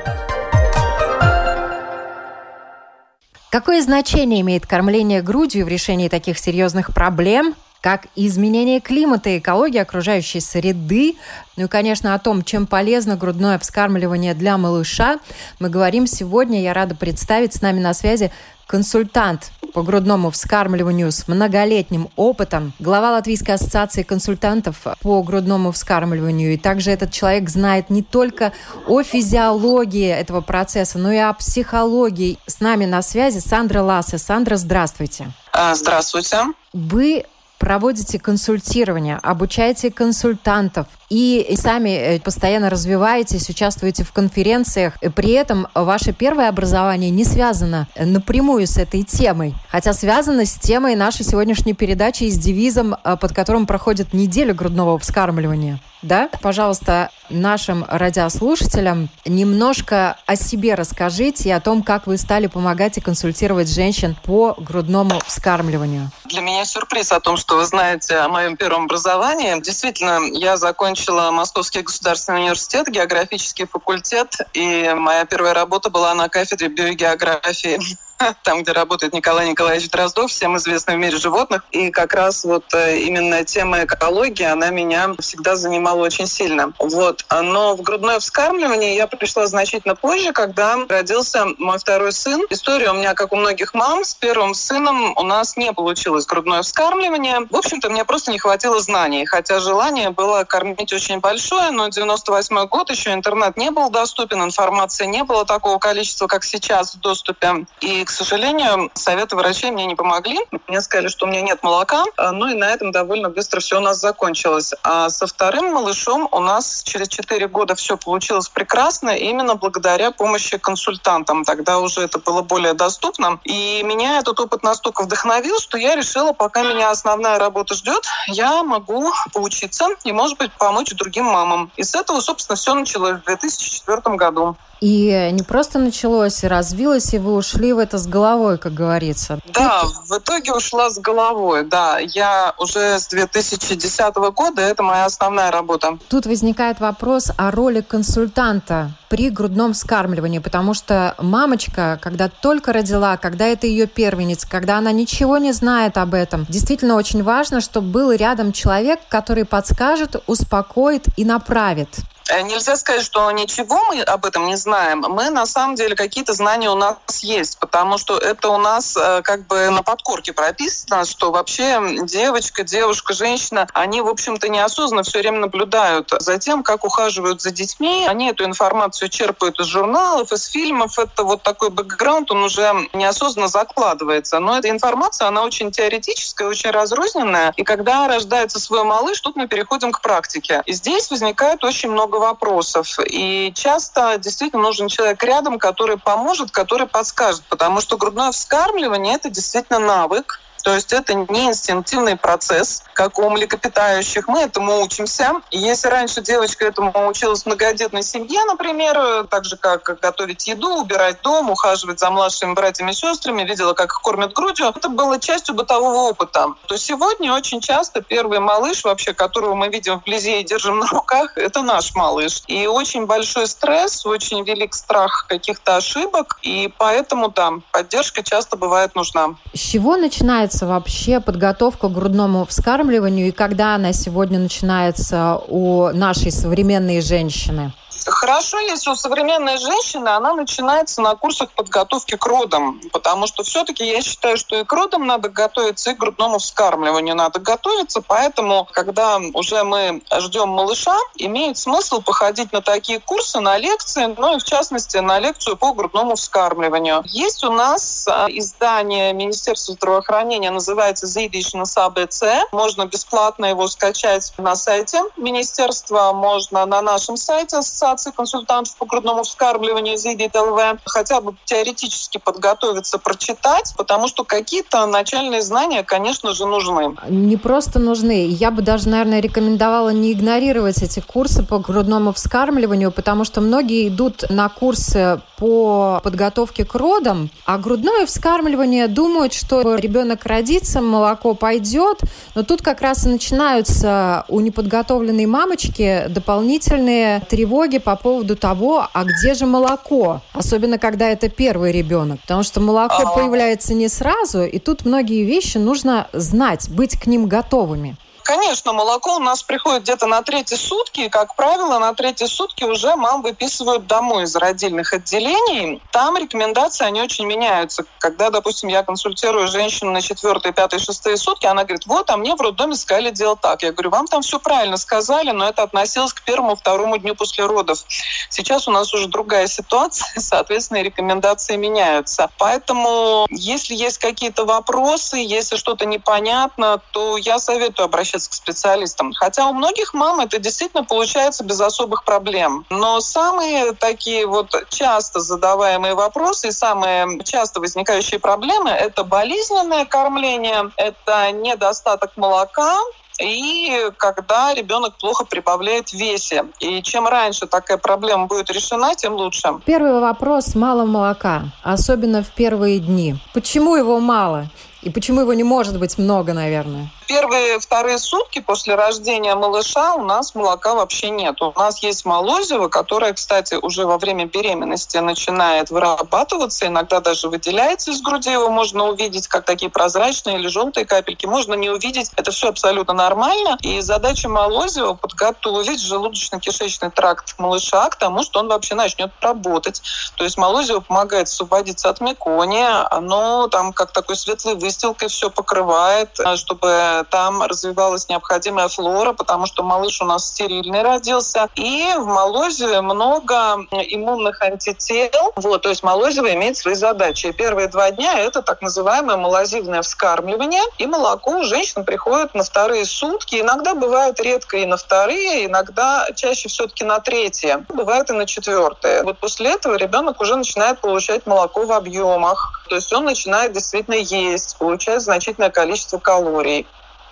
Какое 3.51 3.83
значение 3.83 4.42
имеет 4.42 4.65
кормление 4.65 5.21
грудью 5.21 5.63
в 5.63 5.68
решении 5.68 6.09
таких 6.09 6.39
серьезных 6.39 6.92
проблем, 6.92 7.54
как 7.81 8.07
изменение 8.15 8.80
климата, 8.80 9.38
экологии 9.38 9.77
окружающей 9.77 10.39
среды, 10.39 11.18
ну 11.56 11.65
и, 11.65 11.68
конечно, 11.68 12.15
о 12.15 12.19
том, 12.19 12.44
чем 12.44 12.65
полезно 12.65 13.15
грудное 13.15 13.59
вскармливание 13.59 14.33
для 14.33 14.57
малыша, 14.57 15.19
мы 15.60 15.69
говорим 15.69 16.07
сегодня. 16.07 16.63
Я 16.63 16.74
рада 16.74 16.95
представить 16.95 17.53
с 17.53 17.62
нами 17.62 17.80
на 17.80 17.94
связи 17.94 18.31
консультант 18.65 19.51
по 19.74 19.84
грудному 19.84 20.31
вскармливанию 20.31 21.12
с 21.12 21.28
многолетним 21.28 22.10
опытом, 22.16 22.74
глава 22.80 23.12
Латвийской 23.12 23.52
ассоциации 23.52 24.04
консультантов 24.04 24.86
по 25.02 25.22
грудному 25.22 25.72
вскармливанию. 25.72 26.54
И 26.54 26.58
также 26.58 26.92
этот 26.92 27.12
человек 27.12 27.50
знает 27.50 27.90
не 27.90 28.02
только 28.02 28.54
о 28.88 29.04
физиологии 29.04 30.10
этого 30.10 30.42
процесса, 30.42 30.98
но 30.98 31.12
и 31.12 31.18
о 31.18 31.34
психологии. 31.34 32.38
С 32.46 32.60
нами 32.60 32.86
на 32.86 33.02
связи 33.02 33.40
Сандра 33.40 33.81
Лассе. 33.81 34.18
Сандра, 34.18 34.58
здравствуйте. 34.58 35.31
А, 35.54 35.75
здравствуйте. 35.75 36.38
Вы 36.74 37.25
проводите 37.58 38.20
консультирование, 38.20 39.20
обучаете 39.22 39.92
консультантов 39.92 40.88
и 41.09 41.56
сами 41.57 41.89
э, 41.89 42.19
постоянно 42.19 42.69
развиваетесь, 42.69 43.50
участвуете 43.50 44.04
в 44.04 44.12
конференциях. 44.12 44.95
При 45.15 45.31
этом 45.31 45.68
ваше 45.74 46.12
первое 46.12 46.50
образование 46.50 47.09
не 47.09 47.24
связано 47.24 47.88
напрямую 47.98 48.68
с 48.68 48.77
этой 48.77 49.04
темой, 49.04 49.56
хотя 49.69 49.94
связано 49.94 50.45
с 50.45 50.56
темой 50.56 50.95
нашей 50.95 51.24
сегодняшней 51.24 51.74
передачи 51.74 52.24
и 52.24 52.31
с 52.31 52.38
девизом, 52.38 52.95
э, 52.95 53.18
под 53.18 53.33
которым 53.33 53.65
проходит 53.65 54.13
неделя 54.13 54.54
грудного 54.54 55.00
вскармливания. 55.00 55.80
Да? 56.04 56.30
Пожалуйста, 56.42 57.10
нашим 57.30 57.83
радиослушателям 57.88 59.10
немножко 59.25 60.18
о 60.27 60.36
себе 60.36 60.75
расскажите 60.75 61.50
и 61.50 61.51
о 61.51 61.60
том, 61.60 61.81
как 61.81 62.06
вы 62.06 62.18
стали 62.18 62.45
помогать 62.45 62.98
и 62.98 63.01
консультировать 63.01 63.68
женщин 63.68 64.15
по 64.24 64.53
грудному 64.60 65.19
вскармливанию. 65.25 66.12
Для 66.25 66.42
меня 66.42 66.65
сюрприз 66.65 67.12
о 67.12 67.19
том, 67.19 67.36
что 67.36 67.56
вы 67.56 67.65
знаете 67.65 68.15
о 68.18 68.30
моем 68.30 68.57
первом 68.57 68.83
образовании. 68.83 69.60
Действительно, 69.60 70.19
я 70.33 70.57
закончила 70.57 70.97
Московский 71.32 71.82
государственный 71.82 72.42
университет, 72.42 72.88
географический 72.88 73.66
факультет, 73.66 74.38
и 74.54 74.94
моя 74.96 75.26
первая 75.26 75.54
работа 75.54 75.90
была 75.90 76.14
на 76.16 76.30
кафедре 76.30 76.70
биогеографии 76.70 77.80
там, 78.44 78.64
где 78.64 78.72
работает 78.72 79.14
Николай 79.14 79.50
Николаевич 79.50 79.90
Дроздов, 79.90 80.31
всем 80.31 80.58
известный 80.58 80.96
в 80.96 81.00
мире 81.00 81.18
животных. 81.18 81.64
И 81.72 81.92
как 81.92 82.14
раз 82.14 82.44
вот 82.44 82.66
э, 82.74 83.00
именно 83.00 83.44
тема 83.44 83.84
экологии, 83.84 84.46
она 84.46 84.69
меня 84.69 85.12
всегда 85.19 85.56
занимала 85.56 86.02
очень 86.04 86.28
сильно. 86.28 86.74
Вот. 86.80 87.25
Но 87.31 87.75
в 87.75 87.81
грудное 87.81 88.19
вскармливание 88.19 88.96
я 88.96 89.08
пришла 89.08 89.48
значительно 89.48 89.96
позже, 89.96 90.31
когда 90.31 90.78
родился 90.88 91.46
мой 91.58 91.78
второй 91.80 92.12
сын. 92.12 92.42
История 92.50 92.92
у 92.92 92.96
меня, 92.96 93.14
как 93.14 93.34
у 93.34 93.36
многих 93.36 93.74
мам, 93.74 94.04
с 94.04 94.14
первым 94.14 94.54
сыном 94.54 95.13
у 95.16 95.24
нас 95.24 95.58
не 95.58 95.72
получилось 95.74 96.25
грудное 96.25 96.62
вскармливание. 96.62 97.48
В 97.50 97.56
общем-то, 97.56 97.90
мне 97.90 98.06
просто 98.06 98.31
не 98.31 98.40
хватило 98.40 98.80
знаний, 98.80 99.25
хотя 99.25 99.60
желание 99.60 100.10
было 100.10 100.44
кормить 100.44 100.92
очень 100.94 101.20
большое, 101.20 101.72
но 101.72 101.88
98 101.88 102.68
год, 102.68 102.90
еще 102.90 103.13
интернет 103.13 103.58
не 103.58 103.72
был 103.72 103.90
доступен, 103.90 104.44
информации 104.44 105.06
не 105.06 105.24
было 105.24 105.46
такого 105.46 105.78
количества, 105.78 106.28
как 106.28 106.44
сейчас 106.44 106.96
в 106.96 107.00
доступе. 107.00 107.66
И 107.81 108.06
к 108.07 108.09
сожалению, 108.09 108.89
советы 108.94 109.36
врачей 109.36 109.69
мне 109.69 109.86
не 109.86 109.94
помогли. 109.94 110.39
Мне 110.68 110.80
сказали, 110.80 111.09
что 111.09 111.25
у 111.25 111.30
меня 111.30 111.42
нет 111.42 111.62
молока. 111.62 112.06
А, 112.15 112.31
ну 112.31 112.48
и 112.48 112.54
на 112.54 112.69
этом 112.69 112.94
довольно 112.94 113.30
быстро 113.30 113.59
все 113.59 113.80
у 113.80 113.81
нас 113.81 114.00
закончилось. 114.00 114.74
А 114.81 115.09
со 115.09 115.27
вторым 115.27 115.74
малышом 115.74 116.30
у 116.31 116.39
нас 116.39 116.83
через 116.83 117.09
4 117.09 117.50
года 117.50 117.75
все 117.75 117.98
получилось 117.98 118.48
прекрасно, 118.48 119.09
именно 119.09 119.56
благодаря 119.56 120.12
помощи 120.12 120.57
консультантам. 120.57 121.44
Тогда 121.44 121.80
уже 121.80 122.00
это 122.00 122.18
было 122.18 122.42
более 122.42 122.74
доступно. 122.74 123.42
И 123.44 123.83
меня 123.83 124.19
этот 124.19 124.39
опыт 124.39 124.63
настолько 124.63 125.03
вдохновил, 125.03 125.60
что 125.60 125.77
я 125.77 125.94
решила, 125.94 126.31
пока 126.31 126.63
меня 126.63 126.92
основная 126.92 127.38
работа 127.38 127.75
ждет, 127.75 128.06
я 128.27 128.63
могу 128.63 129.12
поучиться 129.33 129.89
и, 130.06 130.13
может 130.13 130.38
быть, 130.38 130.53
помочь 130.53 130.92
другим 130.94 131.25
мамам. 131.25 131.74
И 131.75 131.83
с 131.83 131.94
этого, 131.94 132.21
собственно, 132.21 132.56
все 132.56 132.74
началось 132.74 133.19
в 133.19 133.25
2004 133.25 134.15
году. 134.15 134.56
И 134.81 135.29
не 135.31 135.44
просто 135.44 135.79
началось, 135.79 136.44
и 136.44 136.47
развилось, 136.47 137.13
и 137.13 137.18
вы 137.18 137.33
ушли 137.33 137.74
в 137.74 137.79
это 137.79 137.97
с 137.97 138.07
головой, 138.07 138.57
как 138.57 138.74
говорится. 138.74 139.39
Да, 139.53 139.83
в 140.06 140.18
итоге 140.18 140.53
ушла 140.53 140.89
с 140.89 141.00
головой, 141.00 141.65
да. 141.65 142.00
Я 142.00 142.53
уже 142.57 143.00
с 143.00 143.07
2010 143.07 144.15
года, 144.15 144.62
это 144.62 144.83
моя 144.83 145.06
основная 145.06 145.51
работа. 145.51 145.97
Тут 146.09 146.25
возникает 146.25 146.79
вопрос 146.79 147.31
о 147.38 147.51
роли 147.51 147.81
консультанта 147.81 148.91
при 149.09 149.29
грудном 149.29 149.74
вскармливании, 149.74 150.39
потому 150.39 150.74
что 150.74 151.15
мамочка, 151.18 152.00
когда 152.01 152.29
только 152.29 152.74
родила, 152.74 153.18
когда 153.18 153.45
это 153.45 153.65
ее 153.65 153.88
первенец, 153.88 154.45
когда 154.45 154.77
она 154.77 154.91
ничего 154.91 155.38
не 155.38 155.53
знает 155.53 155.97
об 155.97 156.13
этом, 156.13 156.45
действительно 156.50 156.95
очень 156.95 157.24
важно, 157.24 157.62
чтобы 157.62 157.88
был 157.88 158.12
рядом 158.12 158.51
человек, 158.51 159.00
который 159.07 159.45
подскажет, 159.45 160.21
успокоит 160.27 161.06
и 161.15 161.24
направит. 161.25 161.89
Э, 162.29 162.41
нельзя 162.41 162.75
сказать, 162.75 163.03
что 163.03 163.29
ничего 163.31 163.79
мы 163.85 164.01
об 164.01 164.25
этом 164.25 164.45
не 164.47 164.56
знаем. 164.56 165.06
Мы 165.07 165.29
на 165.29 165.45
самом 165.45 165.75
деле 165.75 165.95
какие-то 165.95 166.33
знания 166.33 166.69
у 166.69 166.75
нас 166.75 166.97
есть, 167.21 167.57
потому 167.59 167.97
что 167.97 168.18
это 168.18 168.50
у 168.50 168.57
нас 168.57 168.97
э, 168.97 169.21
как 169.24 169.47
бы 169.47 169.69
на 169.69 169.83
подкорке 169.83 170.33
прописано, 170.33 171.06
что 171.06 171.31
вообще 171.31 171.79
девочка, 172.03 172.63
девушка, 172.63 173.13
женщина, 173.13 173.68
они, 173.74 174.01
в 174.01 174.07
общем-то, 174.07 174.50
неосознанно 174.50 175.03
все 175.03 175.19
время 175.19 175.39
наблюдают 175.39 176.13
за 176.19 176.38
тем, 176.38 176.63
как 176.63 176.83
ухаживают 176.83 177.41
за 177.41 177.51
детьми. 177.51 178.06
Они 178.07 178.29
эту 178.29 178.45
информацию 178.45 179.09
черпают 179.09 179.59
из 179.59 179.68
журналов, 179.68 180.31
из 180.31 180.45
фильмов. 180.45 181.00
Это 181.00 181.24
вот 181.24 181.44
такой 181.44 181.69
бэкграунд, 181.69 182.31
он 182.31 182.44
уже 182.44 182.74
неосознанно 182.94 183.47
закладывается. 183.47 184.39
Но 184.39 184.57
эта 184.57 184.69
информация, 184.69 185.27
она 185.27 185.44
очень 185.44 185.71
теоретическая, 185.71 186.47
очень 186.47 186.71
разрозненная. 186.71 187.53
И 187.56 187.63
когда 187.63 188.07
рождается 188.07 188.59
свой 188.59 188.83
малыш, 188.83 189.19
тут 189.21 189.35
мы 189.35 189.47
переходим 189.47 189.91
к 189.91 190.01
практике. 190.01 190.62
И 190.65 190.74
здесь 190.74 191.09
возникает 191.09 191.63
очень 191.63 191.89
много 191.89 192.17
много 192.18 192.28
вопросов. 192.28 193.00
И 193.10 193.52
часто 193.56 194.18
действительно 194.18 194.62
нужен 194.62 194.88
человек 194.88 195.24
рядом, 195.24 195.60
который 195.60 195.98
поможет, 195.98 196.51
который 196.51 196.88
подскажет. 196.88 197.44
Потому 197.50 197.82
что 197.82 197.98
грудное 197.98 198.32
вскармливание– 198.32 199.15
это 199.15 199.30
действительно 199.30 199.80
навык, 199.80 200.39
то 200.64 200.74
есть 200.74 200.94
это 200.94 201.14
не 201.14 201.48
инстинктивный 201.48 202.16
процесс, 202.16 202.84
как 202.94 203.20
у 203.20 203.30
млекопитающих. 203.30 204.28
Мы 204.28 204.42
этому 204.42 204.82
учимся. 204.82 205.34
И 205.52 205.60
если 205.60 205.88
раньше 205.88 206.22
девочка 206.22 206.66
этому 206.66 206.92
училась 207.08 207.44
в 207.44 207.46
многодетной 207.46 208.04
семье, 208.04 208.44
например, 208.46 209.28
так 209.30 209.46
же 209.46 209.56
как 209.58 209.84
готовить 210.02 210.48
еду, 210.48 210.82
убирать 210.82 211.22
дом, 211.22 211.50
ухаживать 211.50 212.00
за 212.00 212.10
младшими 212.10 212.54
братьями 212.54 212.92
и 212.92 212.94
сестрами, 212.94 213.44
видела, 213.44 213.74
как 213.74 213.92
их 213.92 214.02
кормят 214.02 214.34
грудью, 214.34 214.74
это 214.76 214.90
было 214.90 215.20
частью 215.20 215.56
бытового 215.56 216.10
опыта. 216.10 216.48
То 216.68 216.78
сегодня 216.78 217.34
очень 217.34 217.62
часто 217.62 218.02
первый 218.02 218.40
малыш, 218.40 218.84
вообще, 218.84 219.14
которого 219.14 219.54
мы 219.56 219.70
видим 219.70 220.00
вблизи 220.00 220.40
и 220.40 220.44
держим 220.44 220.80
на 220.80 220.88
руках, 220.88 221.38
это 221.38 221.62
наш 221.62 221.96
малыш. 221.96 222.42
И 222.48 222.68
очень 222.68 223.06
большой 223.06 223.48
стресс, 223.48 224.06
очень 224.06 224.44
велик 224.44 224.74
страх 224.74 225.28
каких-то 225.30 225.78
ошибок, 225.78 226.40
и 226.42 226.74
поэтому, 226.78 227.30
да, 227.30 227.54
поддержка 227.72 228.24
часто 228.24 228.58
бывает 228.58 228.96
нужна. 228.96 229.36
С 229.54 229.60
чего 229.60 229.98
начинается 229.98 230.47
начинается 230.48 230.66
вообще 230.66 231.20
подготовка 231.20 231.89
к 231.89 231.94
грудному 231.94 232.46
вскармливанию 232.46 233.27
и 233.27 233.32
когда 233.32 233.75
она 233.75 233.92
сегодня 233.92 234.39
начинается 234.39 235.42
у 235.48 235.89
нашей 235.94 236.32
современной 236.32 237.01
женщины? 237.01 237.74
Хорошо, 238.10 238.60
если 238.60 238.90
у 238.90 238.96
современной 238.96 239.58
женщины 239.58 240.08
она 240.08 240.34
начинается 240.34 241.02
на 241.02 241.16
курсах 241.16 241.52
подготовки 241.52 242.16
к 242.16 242.26
родам, 242.26 242.80
потому 242.94 243.28
что 243.28 243.44
все-таки 243.44 243.86
я 243.86 244.02
считаю, 244.02 244.38
что 244.38 244.56
и 244.56 244.64
к 244.64 244.72
родам 244.72 245.06
надо 245.06 245.30
готовиться, 245.30 245.92
и 245.92 245.94
к 245.94 245.98
грудному 245.98 246.40
вскармливанию 246.40 247.16
надо 247.16 247.40
готовиться, 247.40 248.02
поэтому, 248.02 248.68
когда 248.72 249.20
уже 249.34 249.64
мы 249.64 250.02
ждем 250.20 250.50
малыша, 250.50 250.98
имеет 251.16 251.58
смысл 251.58 252.02
походить 252.02 252.54
на 252.54 252.62
такие 252.62 253.00
курсы, 253.00 253.40
на 253.40 253.58
лекции, 253.58 254.16
ну 254.18 254.38
и 254.38 254.40
в 254.40 254.44
частности 254.44 254.98
на 254.98 255.20
лекцию 255.20 255.58
по 255.58 255.74
грудному 255.74 256.16
вскармливанию. 256.16 257.04
Есть 257.06 257.44
у 257.44 257.52
нас 257.52 258.08
а, 258.08 258.28
издание 258.30 259.12
Министерства 259.14 259.74
здравоохранения, 259.74 260.52
называется 260.52 261.08
«Зидиш 261.08 261.54
на 261.54 261.66
САБЦ». 261.66 262.24
Можно 262.52 262.86
бесплатно 262.86 263.48
его 263.48 263.68
скачать 263.68 264.34
на 264.38 264.56
сайте 264.56 265.02
министерства, 265.18 266.14
можно 266.14 266.66
на 266.66 266.82
нашем 266.82 267.18
сайте 267.18 267.58
ассоциации 267.58 267.97
Ассоциации 267.98 268.12
консультантов 268.16 268.75
по 268.77 268.86
грудному 268.86 269.24
вскармливанию 269.24 269.98
ЗИДИТ 269.98 270.36
ЛВ, 270.36 270.80
хотя 270.86 271.20
бы 271.20 271.34
теоретически 271.46 272.20
подготовиться, 272.20 273.00
прочитать, 273.00 273.74
потому 273.75 274.08
что 274.08 274.24
какие-то 274.24 274.86
начальные 274.86 275.42
знания, 275.42 275.84
конечно 275.84 276.34
же, 276.34 276.46
нужны. 276.46 276.96
Не 277.10 277.38
просто 277.38 277.80
нужны. 277.80 278.27
Я 278.27 278.51
бы 278.51 278.62
даже, 278.62 278.88
наверное, 278.89 279.20
рекомендовала 279.20 279.89
не 279.89 280.13
игнорировать 280.13 280.82
эти 280.84 281.00
курсы 281.00 281.44
по 281.44 281.58
грудному 281.58 282.13
вскармливанию, 282.13 282.92
потому 282.92 283.24
что 283.25 283.42
многие 283.42 283.88
идут 283.88 284.30
на 284.30 284.48
курсы 284.50 285.20
по 285.38 286.00
подготовке 286.04 286.66
к 286.66 286.74
родам, 286.75 287.30
а 287.46 287.58
грудное 287.58 288.06
вскармливание 288.06 288.88
думают, 288.88 289.34
что 289.34 289.75
ребенок 289.75 290.25
родится, 290.25 290.82
молоко 290.82 291.34
пойдет, 291.36 292.01
но 292.36 292.44
тут 292.44 292.62
как 292.62 292.82
раз 292.82 293.06
и 293.06 293.10
начинаются 293.10 294.25
у 294.27 294.39
неподготовленной 294.39 295.25
мамочки 295.25 296.06
дополнительные 296.10 297.22
тревоги 297.30 297.77
по 297.88 297.96
поводу 297.96 298.36
того, 298.36 298.86
а 298.91 299.06
где 299.06 299.34
же 299.34 299.46
молоко? 299.46 300.20
Особенно, 300.34 300.77
когда 300.77 301.08
это 301.08 301.29
первый 301.29 301.72
ребенок. 301.72 302.20
Потому 302.20 302.44
что 302.44 302.60
молоко 302.60 302.96
А-а-а. 302.96 303.15
появляется 303.15 303.74
не 303.74 303.88
сразу, 303.88 304.44
и 304.44 304.60
тут 304.60 304.84
многие 304.84 305.24
вещи 305.24 305.58
нужно 305.58 306.10
знать, 306.12 306.70
быть 306.70 307.00
к 307.00 307.08
ним 307.08 307.27
готовыми. 307.27 307.96
Конечно, 308.27 308.74
молоко 308.74 309.15
у 309.15 309.19
нас 309.19 309.41
приходит 309.41 309.84
где-то 309.84 310.05
на 310.05 310.22
третьи 310.22 310.55
сутки, 310.55 311.00
и, 311.00 311.10
как 311.10 311.38
правило, 311.38 311.79
на 311.79 311.93
третьи 311.93 312.25
сутки 312.25 312.65
уже 312.65 312.98
мам 312.98 313.22
выписывают 313.22 313.88
домой 313.88 314.24
из 314.24 314.36
родильных 314.36 314.91
отделений. 314.91 315.81
Там 315.93 316.17
рекомендации, 316.17 316.84
они 316.84 317.01
очень 317.01 317.25
меняются. 317.25 317.86
Когда, 318.00 318.29
допустим, 318.29 318.67
я 318.67 318.84
консультирую 318.84 319.48
женщину 319.48 319.91
на 319.91 320.01
четвертые, 320.01 320.51
пятые, 320.51 320.81
шестые 320.81 321.15
сутки, 321.15 321.46
она 321.46 321.63
говорит, 321.63 321.86
вот, 321.86 322.10
а 322.10 322.17
мне 322.17 322.36
в 322.36 322.41
роддоме 322.41 322.75
сказали 322.75 323.12
делать 323.12 323.39
так. 323.39 323.63
Я 323.63 323.72
говорю, 323.72 323.91
вам 323.91 324.07
там 324.07 324.22
все 324.22 324.39
правильно 324.39 324.75
сказали, 324.75 325.31
но 325.31 325.48
это 325.48 325.63
относилось 325.63 326.12
к 326.12 326.22
первому, 326.24 326.57
второму 326.57 326.98
дню 326.98 327.15
после 327.15 327.46
родов. 327.46 327.86
Сейчас 328.29 328.67
у 328.67 328.72
нас 328.72 328.93
уже 328.93 329.07
другая 329.07 329.48
ситуация, 329.48 330.10
соответственно, 330.19 330.81
рекомендации 330.81 331.55
меняются. 331.55 332.29
Поэтому, 332.38 333.25
если 333.29 333.74
есть 333.74 334.00
какие-то 334.00 334.43
вопросы, 334.43 335.15
если 335.15 335.55
что-то 335.55 335.86
непонятно, 335.86 336.81
то 336.91 337.15
я 337.15 337.39
советую 337.39 337.86
обращаться 337.86 338.16
обращаться 338.17 338.29
к 338.29 338.33
специалистам. 338.33 339.13
Хотя 339.13 339.47
у 339.47 339.53
многих 339.53 339.93
мам 339.93 340.19
это 340.19 340.39
действительно 340.39 340.83
получается 340.83 341.43
без 341.43 341.62
особых 341.62 342.03
проблем. 342.03 342.65
Но 342.69 343.00
самые 343.00 343.74
такие 343.74 344.25
вот 344.25 344.53
часто 344.69 345.19
задаваемые 345.19 345.93
вопросы 345.93 346.50
и 346.50 346.51
самые 346.51 347.24
часто 347.24 347.59
возникающие 347.59 348.19
проблемы– 348.19 348.69
это 348.71 349.03
болезненное 349.03 349.86
кормление, 349.86 350.71
это 350.77 351.31
недостаток 351.31 352.12
молока, 352.17 352.77
и 353.19 353.89
когда 353.97 354.53
ребенок 354.53 354.97
плохо 355.00 355.25
прибавляет 355.25 355.91
весе. 355.91 356.45
И 356.59 356.81
чем 356.83 357.07
раньше 357.07 357.47
такая 357.47 357.77
проблема 357.77 358.27
будет 358.27 358.51
решена, 358.51 358.95
тем 358.95 359.13
лучше. 359.13 359.50
Первый 359.65 360.00
вопрос– 360.00 360.53
мало 360.55 360.86
молока, 360.86 361.45
особенно 361.63 362.21
в 362.21 362.29
первые 362.29 362.79
дни. 362.79 363.15
Почему 363.33 363.75
его 363.75 364.00
мало? 364.00 364.47
И 364.81 364.89
почему 364.89 365.22
его 365.22 365.34
не 365.34 365.43
может 365.43 365.79
быть 365.79 365.98
много, 365.98 366.34
наверное? 366.34 366.89
Первые 367.07 367.57
вторые 367.60 367.98
сутки 367.98 368.39
после 368.39 368.75
рождения 368.75 369.34
малыша 369.34 369.96
у 369.96 370.03
нас 370.03 370.36
молока 370.36 370.75
вообще 370.75 371.10
нет. 371.10 371.41
У 371.41 371.53
нас 371.57 371.81
есть 371.81 372.05
молозиво, 372.05 372.67
которое, 372.67 373.13
кстати, 373.13 373.55
уже 373.55 373.86
во 373.86 373.98
время 373.98 374.25
беременности 374.25 374.98
начинает 374.98 375.72
вырабатываться, 375.72 376.67
иногда 376.67 377.00
даже 377.00 377.29
выделяется 377.29 377.91
из 377.91 378.01
груди. 378.01 378.31
Его 378.31 378.50
можно 378.50 378.89
увидеть, 378.89 379.27
как 379.27 379.46
такие 379.46 379.72
прозрачные 379.72 380.38
или 380.38 380.48
желтые 380.48 380.86
капельки. 380.86 381.25
Можно 381.25 381.53
не 381.53 381.69
увидеть. 381.69 382.12
Это 382.17 382.31
все 382.31 382.50
абсолютно 382.50 382.93
нормально. 382.93 383.57
И 383.62 383.79
задача 383.79 384.27
молозива 384.27 384.93
подготовить 384.93 385.81
желудочно-кишечный 385.81 386.91
тракт 386.91 387.36
малыша 387.38 387.89
к 387.89 387.96
тому, 387.96 388.24
что 388.24 388.41
он 388.41 388.50
вообще 388.50 388.75
начнет 388.75 389.12
работать. 389.22 389.81
То 390.17 390.25
есть 390.25 390.38
молозиво 390.38 390.81
помогает 390.81 391.27
освободиться 391.27 391.89
от 391.89 392.01
мекония. 392.01 392.86
Оно 392.91 393.48
там 393.48 393.72
как 393.72 393.91
такой 393.91 394.17
светлый 394.17 394.55
выстилкой 394.67 395.07
все 395.07 395.29
покрывает, 395.29 396.09
чтобы 396.36 397.05
там 397.09 397.41
развивалась 397.41 398.09
необходимая 398.09 398.67
флора, 398.67 399.13
потому 399.13 399.45
что 399.45 399.63
малыш 399.63 400.01
у 400.01 400.05
нас 400.05 400.27
стерильный 400.27 400.81
родился. 400.81 401.47
И 401.55 401.93
в 401.97 402.05
молозиве 402.05 402.81
много 402.81 403.33
иммунных 403.71 404.41
антител. 404.41 405.31
Вот, 405.38 405.62
то 405.62 405.69
есть 405.69 405.83
молозиво 405.83 406.33
имеет 406.33 406.57
свои 406.57 406.75
задачи. 406.75 407.31
Первые 407.31 407.69
два 407.69 407.91
дня 407.91 408.19
это 408.19 408.41
так 408.41 408.62
называемое 408.62 409.15
молозивное 409.15 409.81
вскармливание. 409.81 410.63
И 410.79 410.86
молоко 410.86 411.39
у 411.39 411.43
женщин 411.43 411.86
приходит 411.86 412.36
на 412.36 412.43
вторые 412.43 412.86
сутки. 412.86 413.39
Иногда 413.39 413.74
бывает 413.74 414.19
редко 414.19 414.57
и 414.57 414.65
на 414.65 414.75
вторые, 414.75 415.45
иногда 415.45 416.07
чаще 416.15 416.50
все-таки 416.50 416.83
на 416.83 417.00
третье. 417.00 417.65
Бывает 417.69 418.09
и 418.09 418.13
на 418.13 418.25
четвертое. 418.25 419.03
Вот 419.03 419.17
после 419.19 419.51
этого 419.51 419.75
ребенок 419.75 420.19
уже 420.19 420.36
начинает 420.36 420.79
получать 420.79 421.25
молоко 421.25 421.65
в 421.65 421.71
объемах. 421.71 422.65
То 422.67 422.75
есть 422.75 422.91
он 422.91 423.05
начинает 423.05 423.53
действительно 423.53 423.95
есть, 423.95 424.57
получает 424.58 425.02
значительное 425.02 425.50
количество 425.50 426.00
калорий. 426.00 426.68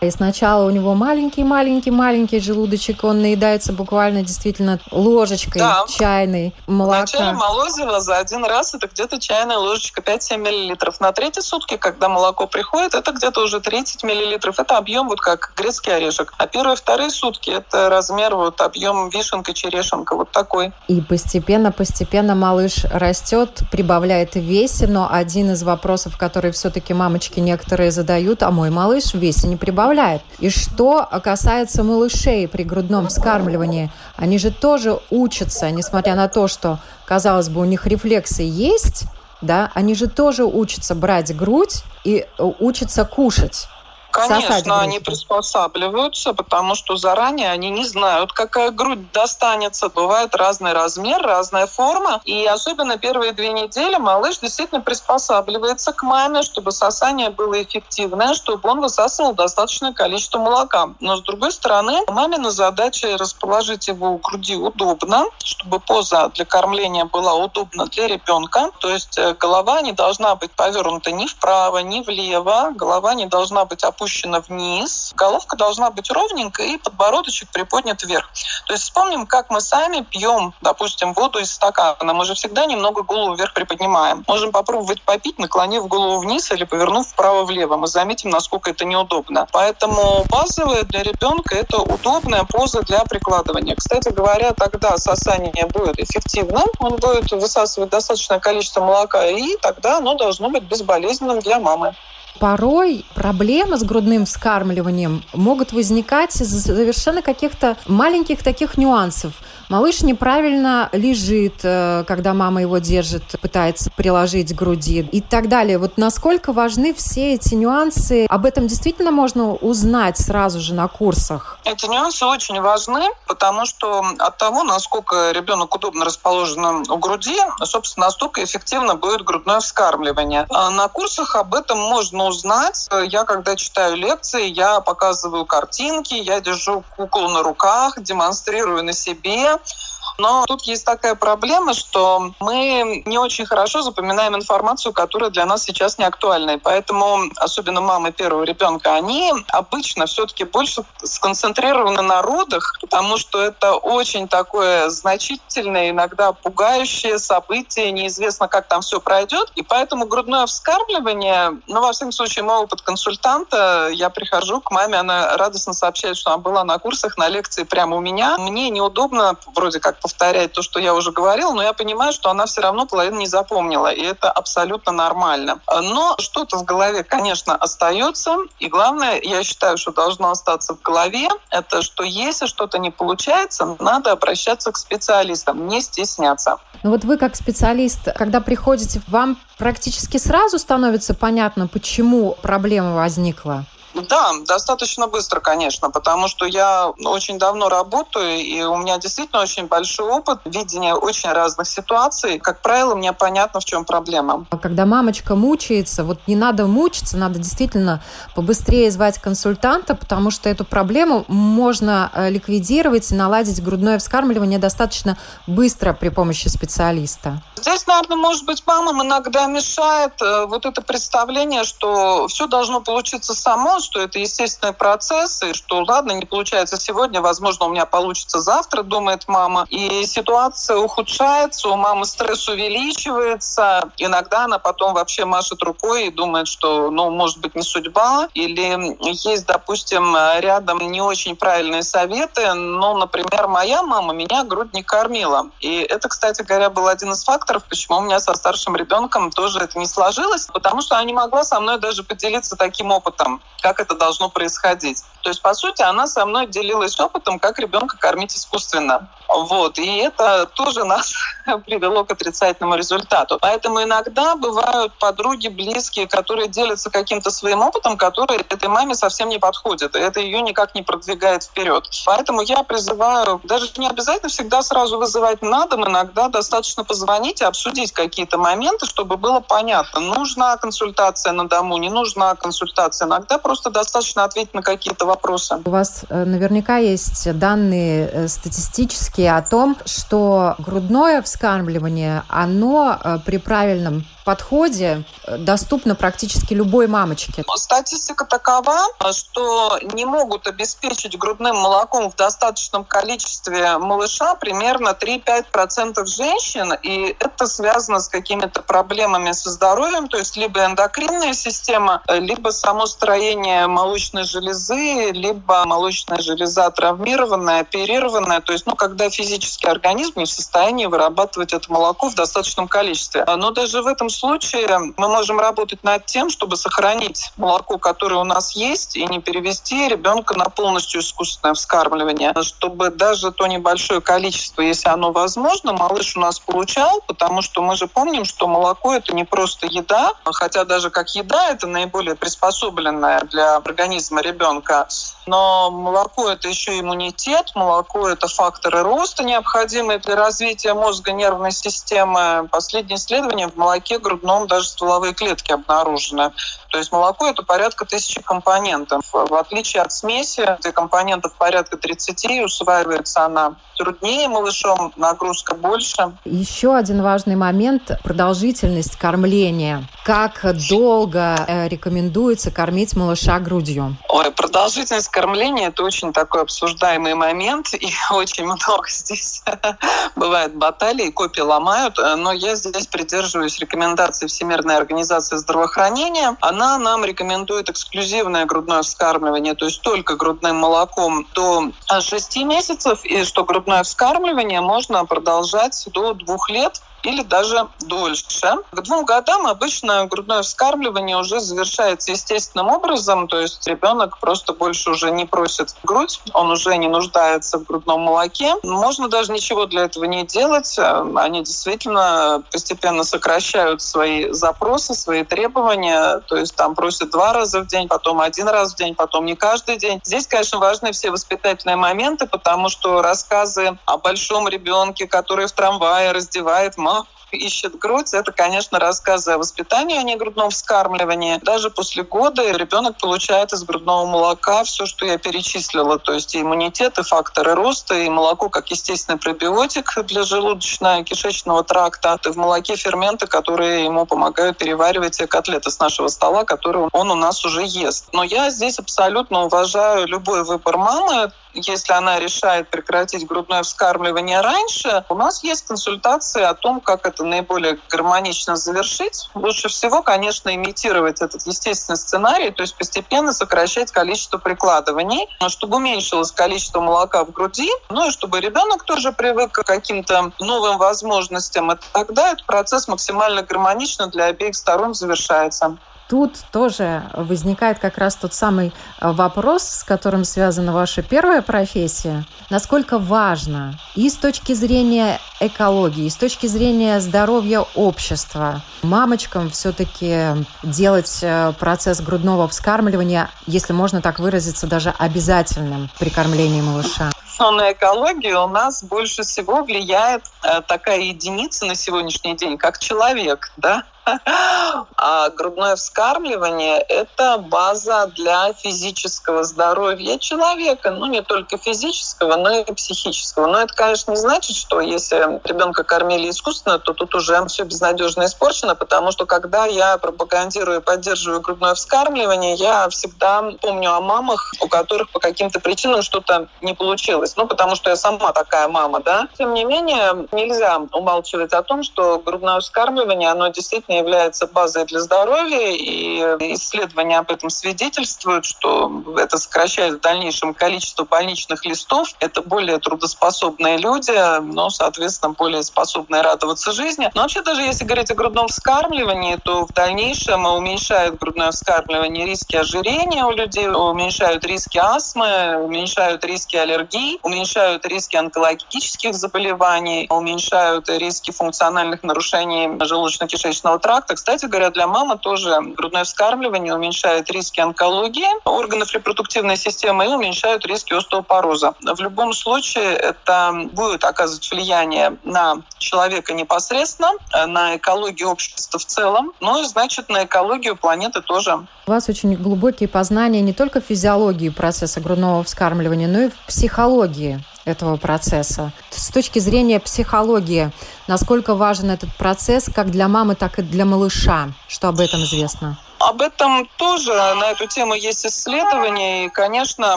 И 0.00 0.10
сначала 0.10 0.66
у 0.66 0.70
него 0.70 0.94
маленький-маленький-маленький 0.94 2.38
желудочек, 2.40 3.02
он 3.04 3.22
наедается 3.22 3.72
буквально 3.72 4.22
действительно 4.22 4.78
ложечкой 4.90 5.62
да. 5.62 5.86
чайной 5.88 6.54
молока. 6.66 6.98
Вначале 6.98 7.32
молозива 7.32 8.00
за 8.00 8.18
один 8.18 8.44
раз 8.44 8.74
это 8.74 8.88
где-то 8.88 9.18
чайная 9.18 9.56
ложечка 9.56 10.02
5-7 10.02 10.36
миллилитров. 10.36 11.00
На 11.00 11.12
третьи 11.12 11.40
сутки, 11.40 11.78
когда 11.78 12.10
молоко 12.10 12.46
приходит, 12.46 12.94
это 12.94 13.12
где-то 13.12 13.42
уже 13.42 13.60
30 13.60 14.02
миллилитров. 14.04 14.58
Это 14.58 14.76
объем 14.76 15.08
вот 15.08 15.20
как 15.20 15.52
грецкий 15.56 15.94
орешек. 15.94 16.34
А 16.36 16.46
первые 16.46 16.76
вторые 16.76 17.10
сутки 17.10 17.50
это 17.50 17.88
размер 17.88 18.34
вот 18.34 18.60
объем 18.60 19.08
вишенка, 19.08 19.54
черешенка, 19.54 20.14
вот 20.14 20.30
такой. 20.30 20.72
И 20.88 21.00
постепенно-постепенно 21.00 22.34
малыш 22.34 22.84
растет, 22.92 23.62
прибавляет 23.72 24.34
в 24.34 24.40
весе, 24.40 24.86
но 24.86 25.08
один 25.10 25.52
из 25.52 25.62
вопросов, 25.62 26.18
которые 26.18 26.52
все-таки 26.52 26.92
мамочки 26.92 27.40
некоторые 27.40 27.90
задают, 27.90 28.42
а 28.42 28.50
мой 28.50 28.68
малыш 28.68 29.12
в 29.12 29.14
весе 29.14 29.48
не 29.48 29.56
прибавляет 29.56 29.85
добавляет. 29.86 30.22
И 30.38 30.50
что 30.50 31.08
касается 31.22 31.84
малышей 31.84 32.48
при 32.48 32.64
грудном 32.64 33.08
вскармливании, 33.08 33.90
они 34.16 34.38
же 34.38 34.50
тоже 34.50 34.98
учатся, 35.10 35.70
несмотря 35.70 36.14
на 36.14 36.28
то, 36.28 36.48
что, 36.48 36.80
казалось 37.06 37.48
бы, 37.48 37.60
у 37.60 37.64
них 37.64 37.86
рефлексы 37.86 38.42
есть, 38.42 39.04
да, 39.42 39.70
они 39.74 39.94
же 39.94 40.08
тоже 40.08 40.44
учатся 40.44 40.94
брать 40.94 41.36
грудь 41.36 41.84
и 42.04 42.26
э, 42.26 42.50
учатся 42.58 43.04
кушать. 43.04 43.68
Конечно, 44.16 44.80
они 44.80 44.98
приспосабливаются, 44.98 46.32
потому 46.32 46.74
что 46.74 46.96
заранее 46.96 47.50
они 47.50 47.68
не 47.70 47.84
знают, 47.84 48.32
какая 48.32 48.70
грудь 48.70 49.12
достанется. 49.12 49.90
Бывает 49.90 50.34
разный 50.34 50.72
размер, 50.72 51.20
разная 51.20 51.66
форма. 51.66 52.22
И 52.24 52.46
особенно 52.46 52.96
первые 52.96 53.32
две 53.32 53.52
недели 53.52 53.96
малыш 53.96 54.38
действительно 54.38 54.80
приспосабливается 54.80 55.92
к 55.92 56.02
маме, 56.02 56.42
чтобы 56.42 56.72
сосание 56.72 57.28
было 57.28 57.62
эффективное, 57.62 58.32
чтобы 58.34 58.70
он 58.70 58.80
высасывал 58.80 59.34
достаточное 59.34 59.92
количество 59.92 60.38
молока. 60.38 60.90
Но 61.00 61.16
с 61.16 61.22
другой 61.22 61.52
стороны, 61.52 62.00
мамина 62.08 62.50
задача 62.50 63.16
расположить 63.18 63.88
его 63.88 64.12
у 64.12 64.18
груди 64.18 64.56
удобно, 64.56 65.26
чтобы 65.44 65.78
поза 65.78 66.30
для 66.30 66.46
кормления 66.46 67.04
была 67.04 67.34
удобна 67.34 67.86
для 67.86 68.06
ребенка. 68.08 68.70
То 68.80 68.90
есть 68.90 69.18
э, 69.18 69.34
голова 69.34 69.82
не 69.82 69.92
должна 69.92 70.34
быть 70.36 70.52
повернута 70.52 71.12
ни 71.12 71.26
вправо, 71.26 71.78
ни 71.78 72.00
влево. 72.00 72.72
Голова 72.74 73.14
не 73.14 73.26
должна 73.26 73.64
быть 73.66 73.84
опущена 73.84 74.05
опущена 74.06 74.40
вниз, 74.40 75.12
головка 75.16 75.56
должна 75.56 75.90
быть 75.90 76.10
ровненькая 76.12 76.68
и 76.68 76.76
подбородочек 76.78 77.48
приподнят 77.50 78.00
вверх. 78.04 78.30
То 78.66 78.72
есть 78.72 78.84
вспомним, 78.84 79.26
как 79.26 79.50
мы 79.50 79.60
сами 79.60 80.02
пьем, 80.02 80.54
допустим, 80.62 81.12
воду 81.12 81.40
из 81.40 81.50
стакана. 81.50 82.12
Мы 82.12 82.24
же 82.24 82.34
всегда 82.34 82.66
немного 82.66 83.02
голову 83.02 83.34
вверх 83.34 83.52
приподнимаем. 83.52 84.24
Можем 84.28 84.52
попробовать 84.52 85.02
попить, 85.02 85.40
наклонив 85.40 85.88
голову 85.88 86.20
вниз 86.20 86.52
или 86.52 86.62
повернув 86.62 87.08
вправо-влево. 87.08 87.76
Мы 87.76 87.88
заметим, 87.88 88.30
насколько 88.30 88.70
это 88.70 88.84
неудобно. 88.84 89.48
Поэтому 89.50 90.24
базовая 90.30 90.82
для 90.84 91.02
ребенка 91.02 91.56
это 91.56 91.78
удобная 91.78 92.44
поза 92.44 92.82
для 92.82 93.04
прикладывания. 93.04 93.74
Кстати 93.74 94.10
говоря, 94.10 94.52
тогда 94.52 94.96
сосание 94.98 95.66
будет 95.66 95.98
эффективным, 95.98 96.66
он 96.78 96.96
будет 96.96 97.32
высасывать 97.32 97.90
достаточное 97.90 98.38
количество 98.38 98.82
молока, 98.82 99.26
и 99.26 99.56
тогда 99.56 99.98
оно 99.98 100.14
должно 100.14 100.48
быть 100.48 100.62
безболезненным 100.62 101.40
для 101.40 101.58
мамы. 101.58 101.96
Порой 102.38 103.04
проблемы 103.14 103.78
с 103.78 103.82
грудным 103.82 104.26
вскармливанием 104.26 105.22
могут 105.32 105.72
возникать 105.72 106.38
из-за 106.40 106.60
совершенно 106.60 107.22
каких-то 107.22 107.76
маленьких 107.86 108.42
таких 108.42 108.76
нюансов. 108.76 109.32
Малыш 109.68 110.02
неправильно 110.02 110.88
лежит, 110.92 111.64
э, 111.64 112.04
когда 112.06 112.34
мама 112.34 112.60
его 112.60 112.78
держит, 112.78 113.24
пытается 113.40 113.90
приложить 113.90 114.54
к 114.54 114.56
груди 114.56 115.00
и 115.00 115.20
так 115.20 115.48
далее. 115.48 115.78
Вот 115.78 115.98
насколько 115.98 116.52
важны 116.52 116.94
все 116.94 117.34
эти 117.34 117.54
нюансы? 117.54 118.26
Об 118.26 118.46
этом 118.46 118.68
действительно 118.68 119.10
можно 119.10 119.54
узнать 119.54 120.18
сразу 120.18 120.60
же 120.60 120.72
на 120.72 120.86
курсах? 120.86 121.58
Эти 121.64 121.86
нюансы 121.86 122.24
очень 122.24 122.60
важны, 122.60 123.08
потому 123.26 123.66
что 123.66 124.04
от 124.18 124.36
того, 124.38 124.62
насколько 124.62 125.32
ребенок 125.32 125.74
удобно 125.74 126.04
расположен 126.04 126.64
у 126.88 126.96
груди, 126.98 127.36
собственно, 127.64 128.06
настолько 128.06 128.44
эффективно 128.44 128.94
будет 128.94 129.24
грудное 129.24 129.58
вскармливание. 129.58 130.46
А 130.50 130.70
на 130.70 130.86
курсах 130.86 131.34
об 131.34 131.54
этом 131.54 131.78
можно 131.78 132.26
узнать. 132.26 132.88
Я, 133.08 133.24
когда 133.24 133.56
читаю 133.56 133.96
лекции, 133.96 134.46
я 134.46 134.80
показываю 134.80 135.44
картинки, 135.44 136.14
я 136.14 136.40
держу 136.40 136.84
куклу 136.96 137.28
на 137.30 137.42
руках, 137.42 138.00
демонстрирую 138.00 138.84
на 138.84 138.92
себе. 138.92 139.55
thank 139.58 139.95
Но 140.18 140.44
тут 140.46 140.62
есть 140.62 140.84
такая 140.84 141.14
проблема, 141.14 141.74
что 141.74 142.32
мы 142.40 143.02
не 143.06 143.18
очень 143.18 143.46
хорошо 143.46 143.82
запоминаем 143.82 144.36
информацию, 144.36 144.92
которая 144.92 145.30
для 145.30 145.46
нас 145.46 145.64
сейчас 145.64 145.98
не 145.98 146.04
актуальна. 146.04 146.52
И 146.52 146.56
поэтому, 146.58 147.24
особенно 147.36 147.80
мамы 147.80 148.12
первого 148.12 148.44
ребенка, 148.44 148.94
они 148.94 149.32
обычно 149.48 150.06
все-таки 150.06 150.44
больше 150.44 150.84
сконцентрированы 151.02 152.02
на 152.02 152.22
родах, 152.22 152.78
потому 152.80 153.18
что 153.18 153.40
это 153.40 153.74
очень 153.74 154.28
такое 154.28 154.88
значительное, 154.88 155.90
иногда 155.90 156.32
пугающее 156.32 157.18
событие, 157.18 157.90
неизвестно, 157.92 158.48
как 158.48 158.68
там 158.68 158.80
все 158.80 159.00
пройдет. 159.00 159.52
И 159.54 159.62
поэтому 159.62 160.06
грудное 160.06 160.46
вскармливание, 160.46 161.60
ну, 161.66 161.80
во 161.80 161.92
всяком 161.92 162.12
случае, 162.12 162.44
мой 162.44 162.56
опыт 162.56 162.82
консультанта, 162.82 163.90
я 163.92 164.10
прихожу 164.10 164.60
к 164.60 164.70
маме, 164.70 164.98
она 164.98 165.36
радостно 165.36 165.72
сообщает, 165.72 166.16
что 166.16 166.30
она 166.30 166.38
была 166.38 166.64
на 166.64 166.78
курсах, 166.78 167.16
на 167.16 167.28
лекции 167.28 167.64
прямо 167.64 167.96
у 167.96 168.00
меня. 168.00 168.36
Мне 168.38 168.70
неудобно 168.70 169.36
вроде 169.54 169.80
как 169.80 169.98
повторять 170.06 170.52
то, 170.52 170.62
что 170.62 170.78
я 170.78 170.94
уже 170.94 171.10
говорила, 171.10 171.52
но 171.52 171.64
я 171.64 171.72
понимаю, 171.72 172.12
что 172.12 172.30
она 172.30 172.46
все 172.46 172.60
равно 172.60 172.86
половину 172.86 173.18
не 173.18 173.26
запомнила, 173.26 173.88
и 173.88 174.02
это 174.02 174.30
абсолютно 174.30 174.92
нормально. 174.92 175.58
Но 175.68 176.14
что-то 176.20 176.58
в 176.58 176.64
голове, 176.64 177.02
конечно, 177.02 177.56
остается, 177.56 178.36
и 178.60 178.68
главное, 178.68 179.20
я 179.20 179.42
считаю, 179.42 179.76
что 179.78 179.90
должно 179.90 180.30
остаться 180.30 180.76
в 180.76 180.82
голове, 180.82 181.28
это 181.50 181.82
что 181.82 182.04
если 182.04 182.46
что-то 182.46 182.78
не 182.78 182.92
получается, 182.92 183.76
надо 183.80 184.12
обращаться 184.12 184.70
к 184.70 184.76
специалистам, 184.76 185.66
не 185.66 185.80
стесняться. 185.80 186.58
Ну 186.84 186.90
вот 186.90 187.02
вы 187.02 187.18
как 187.18 187.34
специалист, 187.34 188.12
когда 188.14 188.40
приходите, 188.40 189.02
вам 189.08 189.36
практически 189.58 190.18
сразу 190.18 190.60
становится 190.60 191.14
понятно, 191.14 191.66
почему 191.66 192.36
проблема 192.42 192.94
возникла? 192.94 193.64
Да, 194.02 194.32
достаточно 194.46 195.06
быстро, 195.06 195.40
конечно, 195.40 195.90
потому 195.90 196.28
что 196.28 196.46
я 196.46 196.88
очень 197.04 197.38
давно 197.38 197.68
работаю, 197.68 198.38
и 198.38 198.62
у 198.62 198.76
меня 198.76 198.98
действительно 198.98 199.42
очень 199.42 199.66
большой 199.66 200.10
опыт 200.10 200.40
видения 200.44 200.94
очень 200.94 201.30
разных 201.30 201.68
ситуаций. 201.68 202.38
Как 202.38 202.62
правило, 202.62 202.94
мне 202.94 203.12
понятно, 203.12 203.60
в 203.60 203.64
чем 203.64 203.84
проблема. 203.84 204.46
Когда 204.62 204.86
мамочка 204.86 205.34
мучается, 205.34 206.04
вот 206.04 206.18
не 206.26 206.36
надо 206.36 206.66
мучиться, 206.66 207.16
надо 207.16 207.38
действительно 207.38 208.02
побыстрее 208.34 208.90
звать 208.90 209.18
консультанта, 209.18 209.94
потому 209.94 210.30
что 210.30 210.48
эту 210.48 210.64
проблему 210.64 211.24
можно 211.28 212.10
э, 212.14 212.30
ликвидировать 212.30 213.10
и 213.10 213.14
наладить 213.14 213.62
грудное 213.62 213.98
вскармливание 213.98 214.58
достаточно 214.58 215.16
быстро 215.46 215.92
при 215.92 216.08
помощи 216.08 216.48
специалиста. 216.48 217.42
Здесь, 217.56 217.86
наверное, 217.86 218.16
может 218.16 218.44
быть, 218.44 218.62
мамам 218.66 219.02
иногда 219.02 219.46
мешает 219.46 220.20
э, 220.20 220.46
вот 220.46 220.66
это 220.66 220.82
представление, 220.82 221.64
что 221.64 222.26
все 222.28 222.46
должно 222.46 222.80
получиться 222.80 223.34
само, 223.34 223.80
что 223.86 224.00
это 224.00 224.18
естественный 224.18 224.72
процесс, 224.72 225.42
и 225.42 225.54
что, 225.54 225.82
ладно, 225.82 226.12
не 226.12 226.24
получается 226.24 226.78
сегодня, 226.78 227.20
возможно, 227.20 227.66
у 227.66 227.70
меня 227.70 227.86
получится 227.86 228.40
завтра, 228.40 228.82
думает 228.82 229.28
мама. 229.28 229.66
И 229.70 230.04
ситуация 230.04 230.76
ухудшается, 230.76 231.68
у 231.68 231.76
мамы 231.76 232.04
стресс 232.04 232.48
увеличивается. 232.48 233.90
Иногда 233.96 234.44
она 234.44 234.58
потом 234.58 234.94
вообще 234.94 235.24
машет 235.24 235.62
рукой 235.62 236.06
и 236.06 236.10
думает, 236.10 236.48
что, 236.48 236.90
ну, 236.90 237.10
может 237.10 237.38
быть, 237.38 237.54
не 237.54 237.62
судьба. 237.62 238.28
Или 238.34 238.96
есть, 239.10 239.46
допустим, 239.46 240.16
рядом 240.38 240.78
не 240.78 241.00
очень 241.00 241.36
правильные 241.36 241.82
советы. 241.82 242.52
Ну, 242.54 242.96
например, 242.98 243.48
моя 243.48 243.82
мама 243.82 244.12
меня 244.12 244.44
грудь 244.44 244.74
не 244.74 244.82
кормила. 244.82 245.50
И 245.60 245.78
это, 245.78 246.08
кстати 246.08 246.42
говоря, 246.42 246.70
был 246.70 246.88
один 246.88 247.12
из 247.12 247.24
факторов, 247.24 247.64
почему 247.68 247.98
у 247.98 248.00
меня 248.02 248.20
со 248.20 248.34
старшим 248.34 248.76
ребенком 248.76 249.30
тоже 249.30 249.60
это 249.60 249.78
не 249.78 249.86
сложилось, 249.86 250.48
потому 250.52 250.82
что 250.82 250.96
она 250.96 251.04
не 251.04 251.12
могла 251.12 251.44
со 251.44 251.60
мной 251.60 251.78
даже 251.78 252.02
поделиться 252.02 252.56
таким 252.56 252.90
опытом, 252.90 253.40
как 253.66 253.80
это 253.80 253.96
должно 253.96 254.28
происходить. 254.28 255.02
То 255.22 255.30
есть, 255.30 255.42
по 255.42 255.52
сути, 255.52 255.82
она 255.82 256.06
со 256.06 256.24
мной 256.24 256.46
делилась 256.46 257.00
опытом, 257.00 257.40
как 257.40 257.58
ребенка 257.58 257.96
кормить 257.98 258.36
искусственно. 258.36 259.08
Вот. 259.28 259.76
И 259.76 259.96
это 259.96 260.46
тоже 260.54 260.84
нас 260.84 261.12
привело 261.66 262.04
к 262.04 262.12
отрицательному 262.12 262.76
результату. 262.76 263.36
Поэтому 263.40 263.82
иногда 263.82 264.36
бывают 264.36 264.92
подруги, 265.00 265.48
близкие, 265.48 266.06
которые 266.06 266.46
делятся 266.46 266.90
каким-то 266.90 267.32
своим 267.32 267.62
опытом, 267.62 267.96
который 267.96 268.36
этой 268.36 268.68
маме 268.68 268.94
совсем 268.94 269.28
не 269.28 269.40
подходит. 269.40 269.96
И 269.96 269.98
это 269.98 270.20
ее 270.20 270.40
никак 270.42 270.76
не 270.76 270.82
продвигает 270.82 271.42
вперед. 271.42 271.88
Поэтому 272.04 272.42
я 272.42 272.62
призываю, 272.62 273.40
даже 273.42 273.68
не 273.78 273.88
обязательно 273.88 274.28
всегда 274.28 274.62
сразу 274.62 274.96
вызывать 274.96 275.42
на 275.42 275.66
дом, 275.66 275.88
иногда 275.88 276.28
достаточно 276.28 276.84
позвонить 276.84 277.40
и 277.40 277.44
обсудить 277.44 277.90
какие-то 277.90 278.38
моменты, 278.38 278.86
чтобы 278.86 279.16
было 279.16 279.40
понятно, 279.40 279.98
нужна 279.98 280.56
консультация 280.56 281.32
на 281.32 281.48
дому, 281.48 281.78
не 281.78 281.90
нужна 281.90 282.36
консультация. 282.36 283.06
Иногда 283.08 283.38
просто 283.38 283.55
достаточно 283.64 284.24
ответить 284.24 284.54
на 284.54 284.62
какие-то 284.62 285.06
вопросы. 285.06 285.60
У 285.64 285.70
вас 285.70 286.04
э, 286.08 286.24
наверняка 286.24 286.78
есть 286.78 287.38
данные 287.38 288.08
э, 288.12 288.28
статистические 288.28 289.36
о 289.36 289.42
том, 289.42 289.76
что 289.84 290.54
грудное 290.58 291.22
вскармливание, 291.22 292.22
оно 292.28 292.98
э, 293.02 293.18
при 293.24 293.38
правильном 293.38 294.04
подходе 294.26 295.04
доступно 295.38 295.94
практически 295.94 296.52
любой 296.52 296.88
мамочке. 296.88 297.44
Статистика 297.54 298.24
такова, 298.24 298.76
что 299.12 299.78
не 299.94 300.04
могут 300.04 300.48
обеспечить 300.48 301.16
грудным 301.16 301.56
молоком 301.56 302.10
в 302.10 302.16
достаточном 302.16 302.84
количестве 302.84 303.78
малыша 303.78 304.34
примерно 304.34 304.96
3-5% 305.00 306.04
женщин, 306.06 306.72
и 306.82 307.16
это 307.20 307.46
связано 307.46 308.00
с 308.00 308.08
какими-то 308.08 308.62
проблемами 308.62 309.30
со 309.30 309.48
здоровьем, 309.50 310.08
то 310.08 310.18
есть 310.18 310.36
либо 310.36 310.64
эндокринная 310.64 311.32
система, 311.32 312.02
либо 312.08 312.50
само 312.50 312.86
строение 312.86 313.45
молочной 313.66 314.24
железы, 314.24 315.10
либо 315.12 315.64
молочная 315.64 316.20
железа 316.20 316.70
травмированная, 316.70 317.60
оперированная, 317.60 318.40
то 318.40 318.52
есть 318.52 318.66
ну, 318.66 318.74
когда 318.74 319.10
физический 319.10 319.68
организм 319.68 320.12
не 320.16 320.24
в 320.24 320.30
состоянии 320.30 320.86
вырабатывать 320.86 321.52
это 321.52 321.70
молоко 321.72 322.08
в 322.08 322.14
достаточном 322.14 322.68
количестве. 322.68 323.24
Но 323.36 323.50
даже 323.50 323.82
в 323.82 323.86
этом 323.86 324.10
случае 324.10 324.78
мы 324.96 325.08
можем 325.08 325.38
работать 325.40 325.82
над 325.84 326.06
тем, 326.06 326.30
чтобы 326.30 326.56
сохранить 326.56 327.30
молоко, 327.36 327.78
которое 327.78 328.16
у 328.16 328.24
нас 328.24 328.56
есть, 328.56 328.96
и 328.96 329.06
не 329.06 329.20
перевести 329.20 329.88
ребенка 329.88 330.34
на 330.34 330.46
полностью 330.46 331.00
искусственное 331.00 331.54
вскармливание, 331.54 332.32
чтобы 332.42 332.90
даже 332.90 333.30
то 333.32 333.46
небольшое 333.46 334.00
количество, 334.00 334.62
если 334.62 334.88
оно 334.88 335.12
возможно, 335.12 335.72
малыш 335.72 336.16
у 336.16 336.20
нас 336.20 336.38
получал, 336.38 337.02
потому 337.06 337.42
что 337.42 337.62
мы 337.62 337.76
же 337.76 337.86
помним, 337.86 338.24
что 338.24 338.46
молоко 338.46 338.94
это 338.94 339.14
не 339.14 339.24
просто 339.24 339.66
еда, 339.66 340.12
хотя 340.24 340.64
даже 340.64 340.90
как 340.90 341.10
еда 341.14 341.50
это 341.50 341.66
наиболее 341.66 342.14
приспособленная 342.14 343.20
для 343.30 343.35
организма 343.42 344.20
ребенка, 344.20 344.88
но 345.26 345.70
молоко 345.70 346.30
это 346.30 346.48
еще 346.48 346.78
иммунитет, 346.78 347.52
молоко 347.54 348.08
это 348.08 348.28
факторы 348.28 348.82
роста, 348.82 349.24
необходимые 349.24 349.98
для 349.98 350.14
развития 350.14 350.74
мозга, 350.74 351.12
нервной 351.12 351.50
системы. 351.50 352.48
Последние 352.50 352.96
исследования 352.96 353.48
в 353.48 353.56
молоке 353.56 353.98
грудном 353.98 354.46
даже 354.46 354.68
стволовые 354.68 355.14
клетки 355.14 355.52
обнаружены. 355.52 356.32
То 356.70 356.78
есть 356.78 356.92
молоко– 356.92 357.26
это 357.28 357.42
порядка 357.42 357.84
тысячи 357.84 358.20
компонентов. 358.20 359.02
В 359.12 359.34
отличие 359.34 359.82
от 359.82 359.92
смеси, 359.92 360.56
где 360.60 360.72
компонентов 360.72 361.32
порядка 361.34 361.76
30, 361.76 362.44
усваивается 362.44 363.24
она 363.24 363.56
труднее 363.76 364.28
малышом, 364.28 364.92
нагрузка 364.96 365.54
больше. 365.54 366.12
Еще 366.24 366.74
один 366.74 367.02
важный 367.02 367.36
момент– 367.36 367.90
продолжительность 368.04 368.96
кормления. 368.96 369.84
Как 370.04 370.44
долго 370.68 371.44
э, 371.46 371.68
рекомендуется 371.68 372.50
кормить 372.50 372.96
малыша 372.96 373.25
грудью? 373.38 373.96
Ой, 374.08 374.30
продолжительность 374.30 375.08
кормления– 375.08 375.68
это 375.68 375.82
очень 375.82 376.12
такой 376.12 376.42
обсуждаемый 376.42 377.14
момент, 377.14 377.74
и 377.74 377.92
очень 378.10 378.44
много 378.44 378.88
здесь 378.88 379.42
бывает 380.16 380.54
баталий, 380.54 381.12
копии 381.12 381.40
ломают, 381.40 381.98
но 381.98 382.32
я 382.32 382.54
здесь 382.54 382.86
придерживаюсь 382.86 383.58
рекомендаций 383.58 384.28
Всемирной 384.28 384.76
организации 384.76 385.36
здравоохранения. 385.36 386.36
Она 386.40 386.78
нам 386.78 387.04
рекомендует 387.04 387.68
эксклюзивное 387.68 388.46
грудное 388.46 388.82
вскармливание, 388.82 389.54
то 389.54 389.66
есть 389.66 389.82
только 389.82 390.16
грудным 390.16 390.56
молоком 390.56 391.26
до 391.34 391.70
6 392.00 392.36
месяцев, 392.44 393.04
и 393.04 393.24
что 393.24 393.44
грудное 393.44 393.82
вскармливание 393.82 394.60
можно 394.60 395.04
продолжать 395.04 395.86
до 395.92 396.14
двух 396.14 396.48
лет 396.50 396.80
или 397.06 397.22
даже 397.22 397.68
дольше. 397.80 398.56
К 398.72 398.82
двум 398.82 399.04
годам 399.04 399.46
обычно 399.46 400.06
грудное 400.06 400.42
вскармливание 400.42 401.16
уже 401.16 401.38
завершается 401.38 402.10
естественным 402.10 402.68
образом, 402.68 403.28
то 403.28 403.40
есть 403.40 403.66
ребенок 403.68 404.18
просто 404.18 404.52
больше 404.52 404.90
уже 404.90 405.12
не 405.12 405.24
просит 405.24 405.74
грудь, 405.84 406.20
он 406.34 406.50
уже 406.50 406.76
не 406.76 406.88
нуждается 406.88 407.58
в 407.58 407.64
грудном 407.64 408.00
молоке. 408.00 408.54
Можно 408.64 409.08
даже 409.08 409.32
ничего 409.32 409.66
для 409.66 409.84
этого 409.84 410.04
не 410.04 410.26
делать. 410.26 410.76
Они 410.78 411.44
действительно 411.44 412.42
постепенно 412.50 413.04
сокращают 413.04 413.82
свои 413.82 414.32
запросы, 414.32 414.94
свои 414.94 415.22
требования, 415.22 416.18
то 416.26 416.36
есть 416.36 416.56
там 416.56 416.74
просят 416.74 417.10
два 417.10 417.32
раза 417.32 417.60
в 417.60 417.68
день, 417.68 417.86
потом 417.86 418.20
один 418.20 418.48
раз 418.48 418.72
в 418.72 418.76
день, 418.76 418.96
потом 418.96 419.26
не 419.26 419.36
каждый 419.36 419.76
день. 419.76 420.00
Здесь, 420.02 420.26
конечно, 420.26 420.58
важны 420.58 420.90
все 420.90 421.12
воспитательные 421.12 421.76
моменты, 421.76 422.26
потому 422.26 422.68
что 422.68 423.00
рассказы 423.00 423.78
о 423.84 423.96
большом 423.98 424.48
ребенке, 424.48 425.06
который 425.06 425.46
в 425.46 425.52
трамвае 425.52 426.10
раздевает 426.10 426.76
маму, 426.76 426.95
ищет 427.32 427.78
грудь, 427.78 428.14
это, 428.14 428.32
конечно, 428.32 428.78
рассказы 428.78 429.32
о 429.32 429.38
воспитании, 429.38 429.98
а 429.98 430.02
не 430.02 430.16
грудном 430.16 430.50
вскармливании. 430.50 431.38
Даже 431.42 431.70
после 431.70 432.02
года 432.02 432.50
ребенок 432.52 432.98
получает 432.98 433.52
из 433.52 433.64
грудного 433.64 434.06
молока 434.06 434.64
все, 434.64 434.86
что 434.86 435.04
я 435.04 435.18
перечислила, 435.18 435.98
то 435.98 436.12
есть 436.12 436.34
и 436.34 436.40
иммунитет, 436.40 436.98
и 436.98 437.02
факторы 437.02 437.54
роста, 437.54 437.94
и 437.94 438.08
молоко 438.08 438.48
как 438.48 438.70
естественный 438.70 439.18
пробиотик 439.18 440.04
для 440.04 440.22
желудочно-кишечного 440.22 441.64
тракта, 441.64 442.18
и 442.24 442.28
в 442.28 442.36
молоке 442.36 442.76
ферменты, 442.76 443.26
которые 443.26 443.84
ему 443.84 444.06
помогают 444.06 444.58
переваривать 444.58 445.18
те 445.18 445.26
котлеты 445.26 445.70
с 445.70 445.78
нашего 445.78 446.08
стола, 446.08 446.44
которые 446.44 446.88
он 446.92 447.10
у 447.10 447.14
нас 447.14 447.44
уже 447.44 447.64
ест. 447.64 448.08
Но 448.12 448.22
я 448.22 448.50
здесь 448.50 448.78
абсолютно 448.78 449.44
уважаю 449.44 450.06
любой 450.06 450.44
выбор 450.44 450.76
мамы, 450.78 451.32
если 451.56 451.92
она 451.94 452.18
решает 452.18 452.68
прекратить 452.68 453.26
грудное 453.26 453.62
вскармливание 453.62 454.40
раньше, 454.40 455.04
у 455.08 455.14
нас 455.14 455.42
есть 455.42 455.66
консультации 455.66 456.42
о 456.42 456.54
том, 456.54 456.75
как 456.80 457.06
это 457.06 457.24
наиболее 457.24 457.78
гармонично 457.88 458.56
завершить. 458.56 459.28
Лучше 459.34 459.68
всего, 459.68 460.02
конечно, 460.02 460.54
имитировать 460.54 461.20
этот 461.20 461.46
естественный 461.46 461.96
сценарий, 461.96 462.50
то 462.50 462.62
есть 462.62 462.76
постепенно 462.76 463.32
сокращать 463.32 463.92
количество 463.92 464.38
прикладываний, 464.38 465.28
чтобы 465.48 465.76
уменьшилось 465.76 466.32
количество 466.32 466.80
молока 466.80 467.24
в 467.24 467.32
груди, 467.32 467.70
ну 467.90 468.08
и 468.08 468.10
чтобы 468.10 468.40
ребенок 468.40 468.84
тоже 468.84 469.12
привык 469.12 469.52
к 469.52 469.64
каким-то 469.64 470.32
новым 470.40 470.78
возможностям. 470.78 471.72
И 471.72 471.76
тогда 471.92 472.32
этот 472.32 472.46
процесс 472.46 472.88
максимально 472.88 473.42
гармонично 473.42 474.06
для 474.08 474.26
обеих 474.26 474.56
сторон 474.56 474.94
завершается. 474.94 475.76
Тут 476.08 476.36
тоже 476.52 477.02
возникает 477.14 477.80
как 477.80 477.98
раз 477.98 478.14
тот 478.14 478.32
самый 478.32 478.68
э, 479.00 479.10
вопрос, 479.10 479.64
с 479.64 479.84
которым 479.84 480.24
связана 480.24 480.72
ваша 480.72 481.02
первая 481.02 481.42
профессия. 481.42 482.24
Насколько 482.48 482.98
важно 482.98 483.76
и 483.96 484.08
с 484.08 484.14
точки 484.14 484.52
зрения 484.52 485.18
экологии, 485.40 486.04
и 486.04 486.10
с 486.10 486.16
точки 486.16 486.46
зрения 486.46 487.00
здоровья 487.00 487.64
общества 487.74 488.62
мамочкам 488.82 489.50
все-таки 489.50 490.44
делать 490.62 491.18
э, 491.22 491.52
процесс 491.58 492.00
грудного 492.00 492.46
вскармливания, 492.46 493.28
если 493.46 493.72
можно 493.72 494.00
так 494.00 494.20
выразиться, 494.20 494.68
даже 494.68 494.94
обязательным 494.96 495.90
при 495.98 496.10
кормлении 496.10 496.60
малыша? 496.60 497.10
на 497.38 497.72
экологию 497.72 498.44
у 498.44 498.48
нас 498.48 498.82
больше 498.82 499.22
всего 499.22 499.62
влияет 499.62 500.24
э, 500.42 500.62
такая 500.62 501.00
единица 501.00 501.66
на 501.66 501.74
сегодняшний 501.74 502.34
день, 502.34 502.56
как 502.56 502.78
человек, 502.78 503.52
да? 503.58 503.84
А 504.06 505.30
грудное 505.30 505.74
вскармливание– 505.74 506.78
это 506.88 507.38
база 507.38 508.06
для 508.14 508.52
физического 508.52 509.42
здоровья 509.42 510.18
человека. 510.18 510.92
Ну, 510.92 511.06
не 511.06 511.22
только 511.22 511.58
физического, 511.58 512.36
но 512.36 512.50
и 512.50 512.72
психического. 512.72 513.46
Но 513.46 513.60
это, 513.60 513.74
конечно, 513.74 514.12
не 514.12 514.16
значит, 514.16 514.56
что 514.56 514.80
если 514.80 515.40
ребенка 515.44 515.82
кормили 515.82 516.30
искусственно, 516.30 516.78
то 516.78 516.92
тут 516.92 517.14
уже 517.14 517.44
все 517.46 517.64
безнадежно 517.64 518.26
испорчено, 518.26 518.74
потому 518.74 519.10
что 519.10 519.26
когда 519.26 519.66
я 519.66 519.98
пропагандирую 519.98 520.78
и 520.78 520.82
поддерживаю 520.82 521.40
грудное 521.40 521.74
вскармливание, 521.74 522.54
я 522.54 522.88
всегда 522.88 523.42
помню 523.60 523.92
о 523.92 524.00
мамах, 524.00 524.54
у 524.60 524.68
которых 524.68 525.10
по 525.10 525.18
каким-то 525.18 525.58
причинам 525.60 526.02
что-то 526.02 526.48
не 526.60 526.74
получилось. 526.74 527.36
Ну, 527.36 527.46
потому 527.46 527.74
что 527.74 527.90
я 527.90 527.96
сама 527.96 528.32
такая 528.32 528.68
мама, 528.68 529.00
да. 529.00 529.28
Тем 529.36 529.52
не 529.54 529.64
менее, 529.64 530.26
нельзя 530.32 530.80
умалчивать 530.92 531.52
о 531.52 531.62
том, 531.62 531.82
что 531.82 532.18
грудное 532.18 532.60
вскармливание, 532.60 533.30
оно 533.30 533.48
действительно 533.48 533.95
является 533.98 534.46
базой 534.46 534.84
для 534.86 535.00
здоровья, 535.00 535.72
и 535.72 536.20
исследования 536.54 537.18
об 537.18 537.30
этом 537.30 537.50
свидетельствуют, 537.50 538.44
что 538.44 538.90
это 539.16 539.38
сокращает 539.38 539.94
в 539.94 540.00
дальнейшем 540.00 540.54
количество 540.54 541.04
больничных 541.04 541.64
листов. 541.64 542.08
Это 542.20 542.42
более 542.42 542.78
трудоспособные 542.78 543.78
люди, 543.78 544.12
но, 544.40 544.70
соответственно, 544.70 545.32
более 545.32 545.62
способные 545.62 546.22
радоваться 546.22 546.72
жизни. 546.72 547.10
Но 547.14 547.22
вообще, 547.22 547.42
даже 547.42 547.62
если 547.62 547.84
говорить 547.84 548.10
о 548.10 548.14
грудном 548.14 548.48
вскармливании, 548.48 549.36
то 549.42 549.66
в 549.66 549.72
дальнейшем 549.72 550.44
уменьшает 550.46 551.18
грудное 551.18 551.50
вскармливание 551.50 552.26
риски 552.26 552.56
ожирения 552.56 553.24
у 553.24 553.30
людей, 553.30 553.68
уменьшают 553.68 554.44
риски 554.44 554.78
астмы, 554.78 555.56
уменьшают 555.62 556.24
риски 556.24 556.56
аллергий, 556.56 557.18
уменьшают 557.22 557.86
риски 557.86 558.16
онкологических 558.16 559.14
заболеваний, 559.14 560.06
уменьшают 560.10 560.88
риски 560.88 561.30
функциональных 561.30 562.02
нарушений 562.02 562.66
желудочно-кишечного 562.66 563.78
тракта. 563.86 564.16
Кстати 564.16 564.46
говоря, 564.46 564.70
для 564.70 564.88
мамы 564.88 565.16
тоже 565.16 565.60
грудное 565.76 566.02
вскармливание 566.02 566.74
уменьшает 566.74 567.30
риски 567.30 567.60
онкологии 567.60 568.26
органов 568.44 568.92
репродуктивной 568.92 569.56
системы 569.56 570.06
и 570.06 570.08
уменьшает 570.08 570.66
риски 570.66 570.92
остеопороза. 570.92 571.74
В 571.80 572.00
любом 572.00 572.32
случае 572.32 572.94
это 572.96 573.52
будет 573.72 574.02
оказывать 574.02 574.50
влияние 574.50 575.16
на 575.22 575.62
человека 575.78 576.32
непосредственно, 576.32 577.12
на 577.46 577.76
экологию 577.76 578.28
общества 578.28 578.80
в 578.80 578.84
целом, 578.84 579.32
ну 579.38 579.62
и 579.62 579.64
значит 579.64 580.08
на 580.08 580.24
экологию 580.24 580.74
планеты 580.74 581.22
тоже. 581.22 581.64
У 581.86 581.90
вас 581.90 582.08
очень 582.08 582.34
глубокие 582.34 582.88
познания 582.88 583.40
не 583.40 583.52
только 583.52 583.80
в 583.80 583.84
физиологии 583.84 584.48
процесса 584.48 585.00
грудного 585.00 585.44
вскармливания, 585.44 586.08
но 586.08 586.22
и 586.22 586.30
в 586.30 586.34
психологии 586.48 587.40
этого 587.66 587.96
процесса. 587.96 588.72
С 588.90 589.10
точки 589.10 589.38
зрения 589.38 589.78
психологии, 589.80 590.70
насколько 591.06 591.54
важен 591.54 591.90
этот 591.90 592.14
процесс 592.16 592.70
как 592.74 592.90
для 592.90 593.08
мамы, 593.08 593.34
так 593.34 593.58
и 593.58 593.62
для 593.62 593.84
малыша? 593.84 594.48
Что 594.68 594.88
об 594.88 595.00
этом 595.00 595.22
известно? 595.24 595.78
Об 595.98 596.22
этом 596.22 596.68
тоже 596.76 597.12
на 597.12 597.50
эту 597.50 597.66
тему 597.66 597.94
есть 597.94 598.24
исследования. 598.24 599.26
И, 599.26 599.28
конечно, 599.28 599.96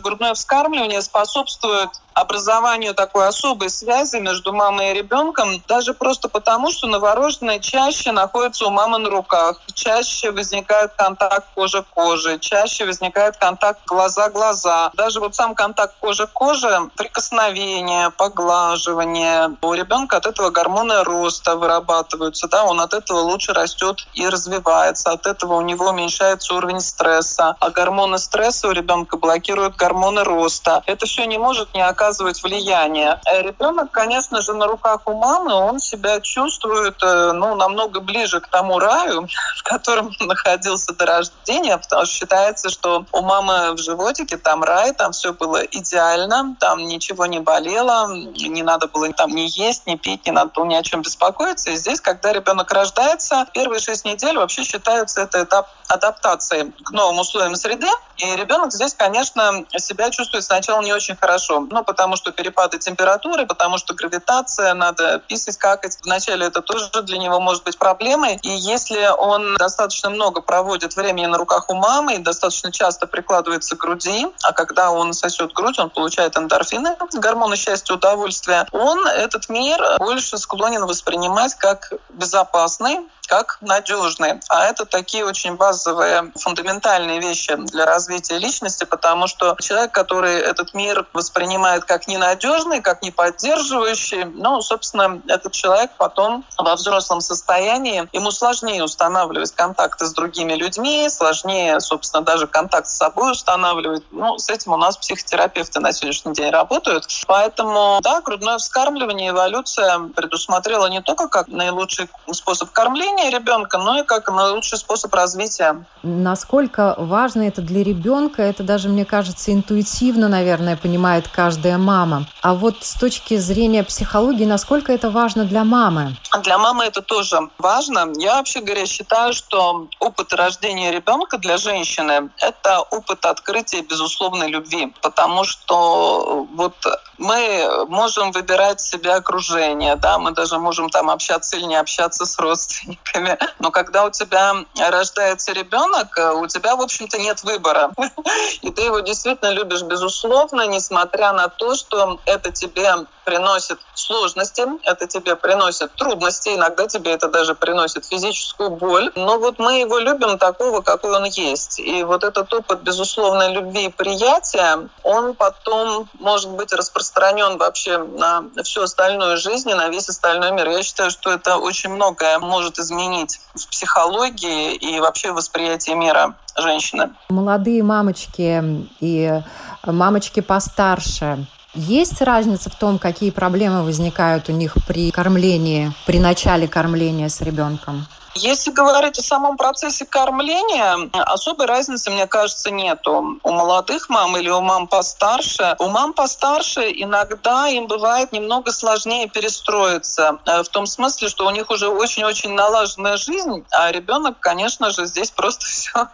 грудное 0.00 0.34
вскармливание 0.34 1.02
способствует 1.02 1.90
образованию 2.18 2.94
такой 2.94 3.28
особой 3.28 3.70
связи 3.70 4.16
между 4.16 4.52
мамой 4.52 4.90
и 4.90 4.94
ребенком, 4.94 5.62
даже 5.68 5.94
просто 5.94 6.28
потому, 6.28 6.70
что 6.70 6.86
новорожденные 6.88 7.60
чаще 7.60 8.12
находятся 8.12 8.66
у 8.66 8.70
мамы 8.70 8.98
на 8.98 9.08
руках, 9.08 9.60
чаще 9.74 10.32
возникает 10.32 10.92
контакт 10.96 11.46
кожа-кожи, 11.54 12.38
чаще 12.40 12.84
возникает 12.84 13.36
контакт 13.36 13.80
глаза-глаза. 13.86 14.90
Даже 14.94 15.20
вот 15.20 15.34
сам 15.34 15.54
контакт 15.54 15.94
кожа-кожа, 16.00 16.88
прикосновение, 16.96 18.10
поглаживание. 18.10 19.56
У 19.62 19.72
ребенка 19.74 20.16
от 20.16 20.26
этого 20.26 20.50
гормоны 20.50 21.04
роста 21.04 21.56
вырабатываются, 21.56 22.48
да, 22.48 22.64
он 22.64 22.80
от 22.80 22.94
этого 22.94 23.18
лучше 23.18 23.52
растет 23.52 24.06
и 24.14 24.28
развивается, 24.28 25.12
от 25.12 25.26
этого 25.26 25.54
у 25.54 25.60
него 25.60 25.90
уменьшается 25.90 26.54
уровень 26.54 26.80
стресса. 26.80 27.54
А 27.60 27.70
гормоны 27.70 28.18
стресса 28.18 28.68
у 28.68 28.72
ребенка 28.72 29.16
блокируют 29.16 29.76
гормоны 29.76 30.24
роста. 30.24 30.82
Это 30.86 31.06
все 31.06 31.24
не 31.24 31.38
может 31.38 31.72
не 31.74 31.80
оказывать 31.80 32.07
оказывать 32.08 32.42
влияние. 32.42 33.20
Э, 33.26 33.42
ребенок, 33.42 33.90
конечно 33.90 34.40
же, 34.40 34.54
на 34.54 34.66
руках 34.66 35.02
у 35.06 35.12
мамы, 35.12 35.52
он 35.52 35.78
себя 35.78 36.20
чувствует 36.20 36.96
э, 37.02 37.32
ну, 37.32 37.54
намного 37.54 38.00
ближе 38.00 38.40
к 38.40 38.48
тому 38.48 38.78
раю, 38.78 39.26
в 39.58 39.62
котором 39.62 40.10
находился 40.20 40.94
до 40.94 41.04
рождения, 41.04 41.76
потому 41.76 42.06
что 42.06 42.14
считается, 42.14 42.70
что 42.70 43.04
у 43.12 43.20
мамы 43.20 43.74
в 43.74 43.78
животике 43.78 44.38
там 44.38 44.64
рай, 44.64 44.92
там 44.94 45.12
все 45.12 45.32
было 45.32 45.62
идеально, 45.64 46.56
там 46.58 46.86
ничего 46.86 47.26
не 47.26 47.40
болело, 47.40 48.08
не 48.14 48.62
надо 48.62 48.88
было 48.88 49.12
там 49.12 49.30
ни 49.30 49.48
есть, 49.60 49.86
ни 49.86 49.96
пить, 49.96 50.24
не 50.26 50.32
надо 50.32 50.50
было 50.54 50.64
ни 50.64 50.74
о 50.74 50.82
чем 50.82 51.02
беспокоиться. 51.02 51.70
И 51.70 51.76
здесь, 51.76 52.00
когда 52.00 52.32
ребенок 52.32 52.72
рождается, 52.72 53.46
первые 53.52 53.80
шесть 53.80 54.04
недель 54.04 54.38
вообще 54.38 54.64
считаются 54.64 55.22
это 55.22 55.42
этап 55.42 55.68
адаптации 55.88 56.72
к 56.84 56.90
новым 56.90 57.18
условиям 57.18 57.56
среды. 57.56 57.88
И 58.18 58.36
ребенок 58.36 58.72
здесь, 58.72 58.94
конечно, 58.94 59.64
себя 59.76 60.10
чувствует 60.10 60.44
сначала 60.44 60.82
не 60.82 60.92
очень 60.92 61.16
хорошо. 61.16 61.60
Ну, 61.70 61.84
потому 61.98 62.14
что 62.14 62.30
перепады 62.30 62.78
температуры, 62.78 63.44
потому 63.44 63.76
что 63.76 63.92
гравитация, 63.92 64.72
надо 64.74 65.18
писать, 65.26 65.58
какать. 65.58 65.98
Вначале 66.04 66.46
это 66.46 66.62
тоже 66.62 66.88
для 67.02 67.18
него 67.18 67.40
может 67.40 67.64
быть 67.64 67.76
проблемой. 67.76 68.38
И 68.42 68.50
если 68.50 69.08
он 69.18 69.56
достаточно 69.56 70.08
много 70.08 70.40
проводит 70.40 70.94
времени 70.94 71.26
на 71.26 71.36
руках 71.36 71.68
у 71.68 71.74
мамы 71.74 72.14
и 72.14 72.18
достаточно 72.18 72.70
часто 72.70 73.08
прикладывается 73.08 73.74
к 73.74 73.80
груди, 73.80 74.28
а 74.44 74.52
когда 74.52 74.92
он 74.92 75.12
сосет 75.12 75.52
грудь, 75.52 75.80
он 75.80 75.90
получает 75.90 76.38
эндорфины, 76.38 76.96
гормоны 77.14 77.56
счастья, 77.56 77.94
удовольствия, 77.94 78.68
он 78.70 79.04
этот 79.08 79.48
мир 79.48 79.82
больше 79.98 80.38
склонен 80.38 80.86
воспринимать 80.86 81.56
как 81.56 81.92
безопасный, 82.10 83.00
как 83.28 83.58
надежный. 83.60 84.40
А 84.48 84.64
это 84.64 84.86
такие 84.86 85.24
очень 85.24 85.54
базовые, 85.54 86.32
фундаментальные 86.36 87.20
вещи 87.20 87.54
для 87.56 87.84
развития 87.86 88.38
личности, 88.38 88.84
потому 88.84 89.26
что 89.26 89.56
человек, 89.60 89.92
который 89.92 90.36
этот 90.38 90.74
мир 90.74 91.06
воспринимает 91.12 91.84
как 91.84 92.08
ненадежный, 92.08 92.80
как 92.80 93.02
неподдерживающий, 93.02 94.24
ну, 94.24 94.60
собственно, 94.62 95.20
этот 95.28 95.52
человек 95.52 95.90
потом 95.98 96.44
во 96.56 96.74
взрослом 96.74 97.20
состоянии, 97.20 98.08
ему 98.12 98.30
сложнее 98.30 98.82
устанавливать 98.82 99.52
контакты 99.52 100.06
с 100.06 100.12
другими 100.12 100.54
людьми, 100.54 101.08
сложнее, 101.10 101.80
собственно, 101.80 102.22
даже 102.22 102.46
контакт 102.46 102.88
с 102.88 102.96
собой 102.96 103.32
устанавливать. 103.32 104.02
Ну, 104.10 104.38
с 104.38 104.48
этим 104.48 104.72
у 104.72 104.76
нас 104.76 104.96
психотерапевты 104.96 105.80
на 105.80 105.92
сегодняшний 105.92 106.32
день 106.32 106.50
работают. 106.50 107.06
Поэтому, 107.26 108.00
да, 108.02 108.22
грудное 108.22 108.56
вскармливание, 108.58 109.30
эволюция 109.30 109.98
предусмотрела 110.16 110.86
не 110.86 111.02
только 111.02 111.28
как 111.28 111.48
наилучший 111.48 112.08
способ 112.32 112.70
кормления, 112.70 113.17
рождения 113.18 113.30
ребенка, 113.30 113.78
но 113.78 114.00
и 114.00 114.02
как 114.04 114.28
наилучший 114.28 114.78
способ 114.78 115.12
развития. 115.14 115.84
Насколько 116.02 116.94
важно 116.98 117.42
это 117.42 117.60
для 117.60 117.82
ребенка, 117.82 118.42
это 118.42 118.62
даже, 118.62 118.88
мне 118.88 119.04
кажется, 119.04 119.52
интуитивно, 119.52 120.28
наверное, 120.28 120.76
понимает 120.76 121.28
каждая 121.28 121.78
мама. 121.78 122.26
А 122.42 122.54
вот 122.54 122.76
с 122.84 122.94
точки 122.94 123.36
зрения 123.36 123.82
психологии, 123.82 124.44
насколько 124.44 124.92
это 124.92 125.10
важно 125.10 125.44
для 125.44 125.64
мамы? 125.64 126.16
Для 126.42 126.58
мамы 126.58 126.84
это 126.84 127.02
тоже 127.02 127.40
важно. 127.58 128.12
Я 128.16 128.36
вообще 128.36 128.60
говоря 128.60 128.86
считаю, 128.86 129.32
что 129.32 129.88
опыт 129.98 130.32
рождения 130.32 130.90
ребенка 130.90 131.38
для 131.38 131.56
женщины– 131.56 132.30
это 132.38 132.80
опыт 132.80 133.24
открытия 133.24 133.82
безусловной 133.82 134.48
любви, 134.48 134.94
потому 135.02 135.44
что 135.44 136.46
вот 136.54 136.74
мы 137.18 137.86
можем 137.88 138.32
выбирать 138.32 138.80
себе 138.80 139.12
окружение, 139.12 139.96
да, 139.96 140.18
мы 140.18 140.32
даже 140.32 140.58
можем 140.58 140.88
там 140.88 141.10
общаться 141.10 141.56
или 141.56 141.64
не 141.64 141.76
общаться 141.76 142.24
с 142.24 142.38
родственниками, 142.38 143.38
но 143.58 143.70
когда 143.70 144.04
у 144.04 144.10
тебя 144.10 144.54
рождается 144.78 145.52
ребенок, 145.52 146.16
у 146.36 146.46
тебя, 146.46 146.76
в 146.76 146.80
общем-то, 146.80 147.18
нет 147.18 147.42
выбора, 147.42 147.90
и 148.62 148.70
ты 148.70 148.82
его 148.82 149.00
действительно 149.00 149.50
любишь 149.50 149.82
безусловно, 149.82 150.66
несмотря 150.66 151.32
на 151.32 151.48
то, 151.48 151.74
что 151.74 152.20
это 152.24 152.52
тебе 152.52 153.06
приносит 153.24 153.78
сложности, 153.94 154.64
это 154.84 155.06
тебе 155.06 155.36
приносит 155.36 155.92
трудности, 155.94 156.54
иногда 156.54 156.86
тебе 156.86 157.12
это 157.12 157.28
даже 157.28 157.54
приносит 157.54 158.06
физическую 158.06 158.70
боль. 158.70 159.12
Но 159.16 159.38
вот 159.38 159.58
мы 159.58 159.80
его 159.80 159.98
любим 159.98 160.38
такого, 160.38 160.80
какой 160.80 161.14
он 161.14 161.24
есть. 161.24 161.78
И 161.78 162.02
вот 162.04 162.24
этот 162.24 162.50
опыт 162.54 162.80
безусловной 162.80 163.52
любви 163.52 163.86
и 163.86 163.90
приятия, 163.90 164.88
он 165.02 165.34
потом 165.34 166.08
может 166.14 166.50
быть 166.50 166.72
распространен 166.72 167.07
вообще 167.56 167.98
на 167.98 168.44
всю 168.62 168.82
остальную 168.82 169.36
жизнь 169.36 169.70
и 169.70 169.74
на 169.74 169.88
весь 169.88 170.08
остальной 170.08 170.52
мир. 170.52 170.68
Я 170.68 170.82
считаю, 170.82 171.10
что 171.10 171.30
это 171.30 171.56
очень 171.56 171.90
многое 171.90 172.38
может 172.38 172.78
изменить 172.78 173.40
в 173.54 173.68
психологии 173.68 174.74
и 174.74 175.00
вообще 175.00 175.32
в 175.32 175.36
восприятии 175.36 175.92
мира 175.92 176.34
женщины. 176.56 177.10
Молодые 177.28 177.82
мамочки 177.82 178.86
и 179.00 179.40
мамочки 179.84 180.40
постарше, 180.40 181.46
есть 181.74 182.22
разница 182.22 182.70
в 182.70 182.76
том, 182.76 182.98
какие 182.98 183.30
проблемы 183.30 183.84
возникают 183.84 184.48
у 184.48 184.52
них 184.52 184.74
при 184.86 185.10
кормлении, 185.10 185.92
при 186.06 186.18
начале 186.18 186.66
кормления 186.66 187.28
с 187.28 187.40
ребенком? 187.40 188.06
Если 188.34 188.70
говорить 188.70 189.18
о 189.18 189.22
самом 189.22 189.56
процессе 189.56 190.04
кормления, 190.04 191.10
особой 191.12 191.66
разницы, 191.66 192.10
мне 192.10 192.26
кажется, 192.26 192.70
нету. 192.70 193.38
У 193.42 193.50
молодых 193.50 194.08
мам 194.08 194.36
или 194.36 194.48
у 194.50 194.60
мам 194.60 194.86
постарше. 194.86 195.76
У 195.78 195.88
мам 195.88 196.12
постарше 196.12 196.90
иногда 196.94 197.68
им 197.68 197.86
бывает 197.86 198.32
немного 198.32 198.70
сложнее 198.72 199.28
перестроиться. 199.28 200.38
Э, 200.46 200.62
в 200.62 200.68
том 200.68 200.86
смысле, 200.86 201.28
что 201.28 201.46
у 201.46 201.50
них 201.50 201.70
уже 201.70 201.88
очень-очень 201.88 202.52
налаженная 202.52 203.16
жизнь, 203.16 203.64
а 203.70 203.90
ребенок, 203.90 204.38
конечно 204.40 204.90
же, 204.90 205.06
здесь 205.06 205.30
просто 205.30 205.66
все 205.66 206.08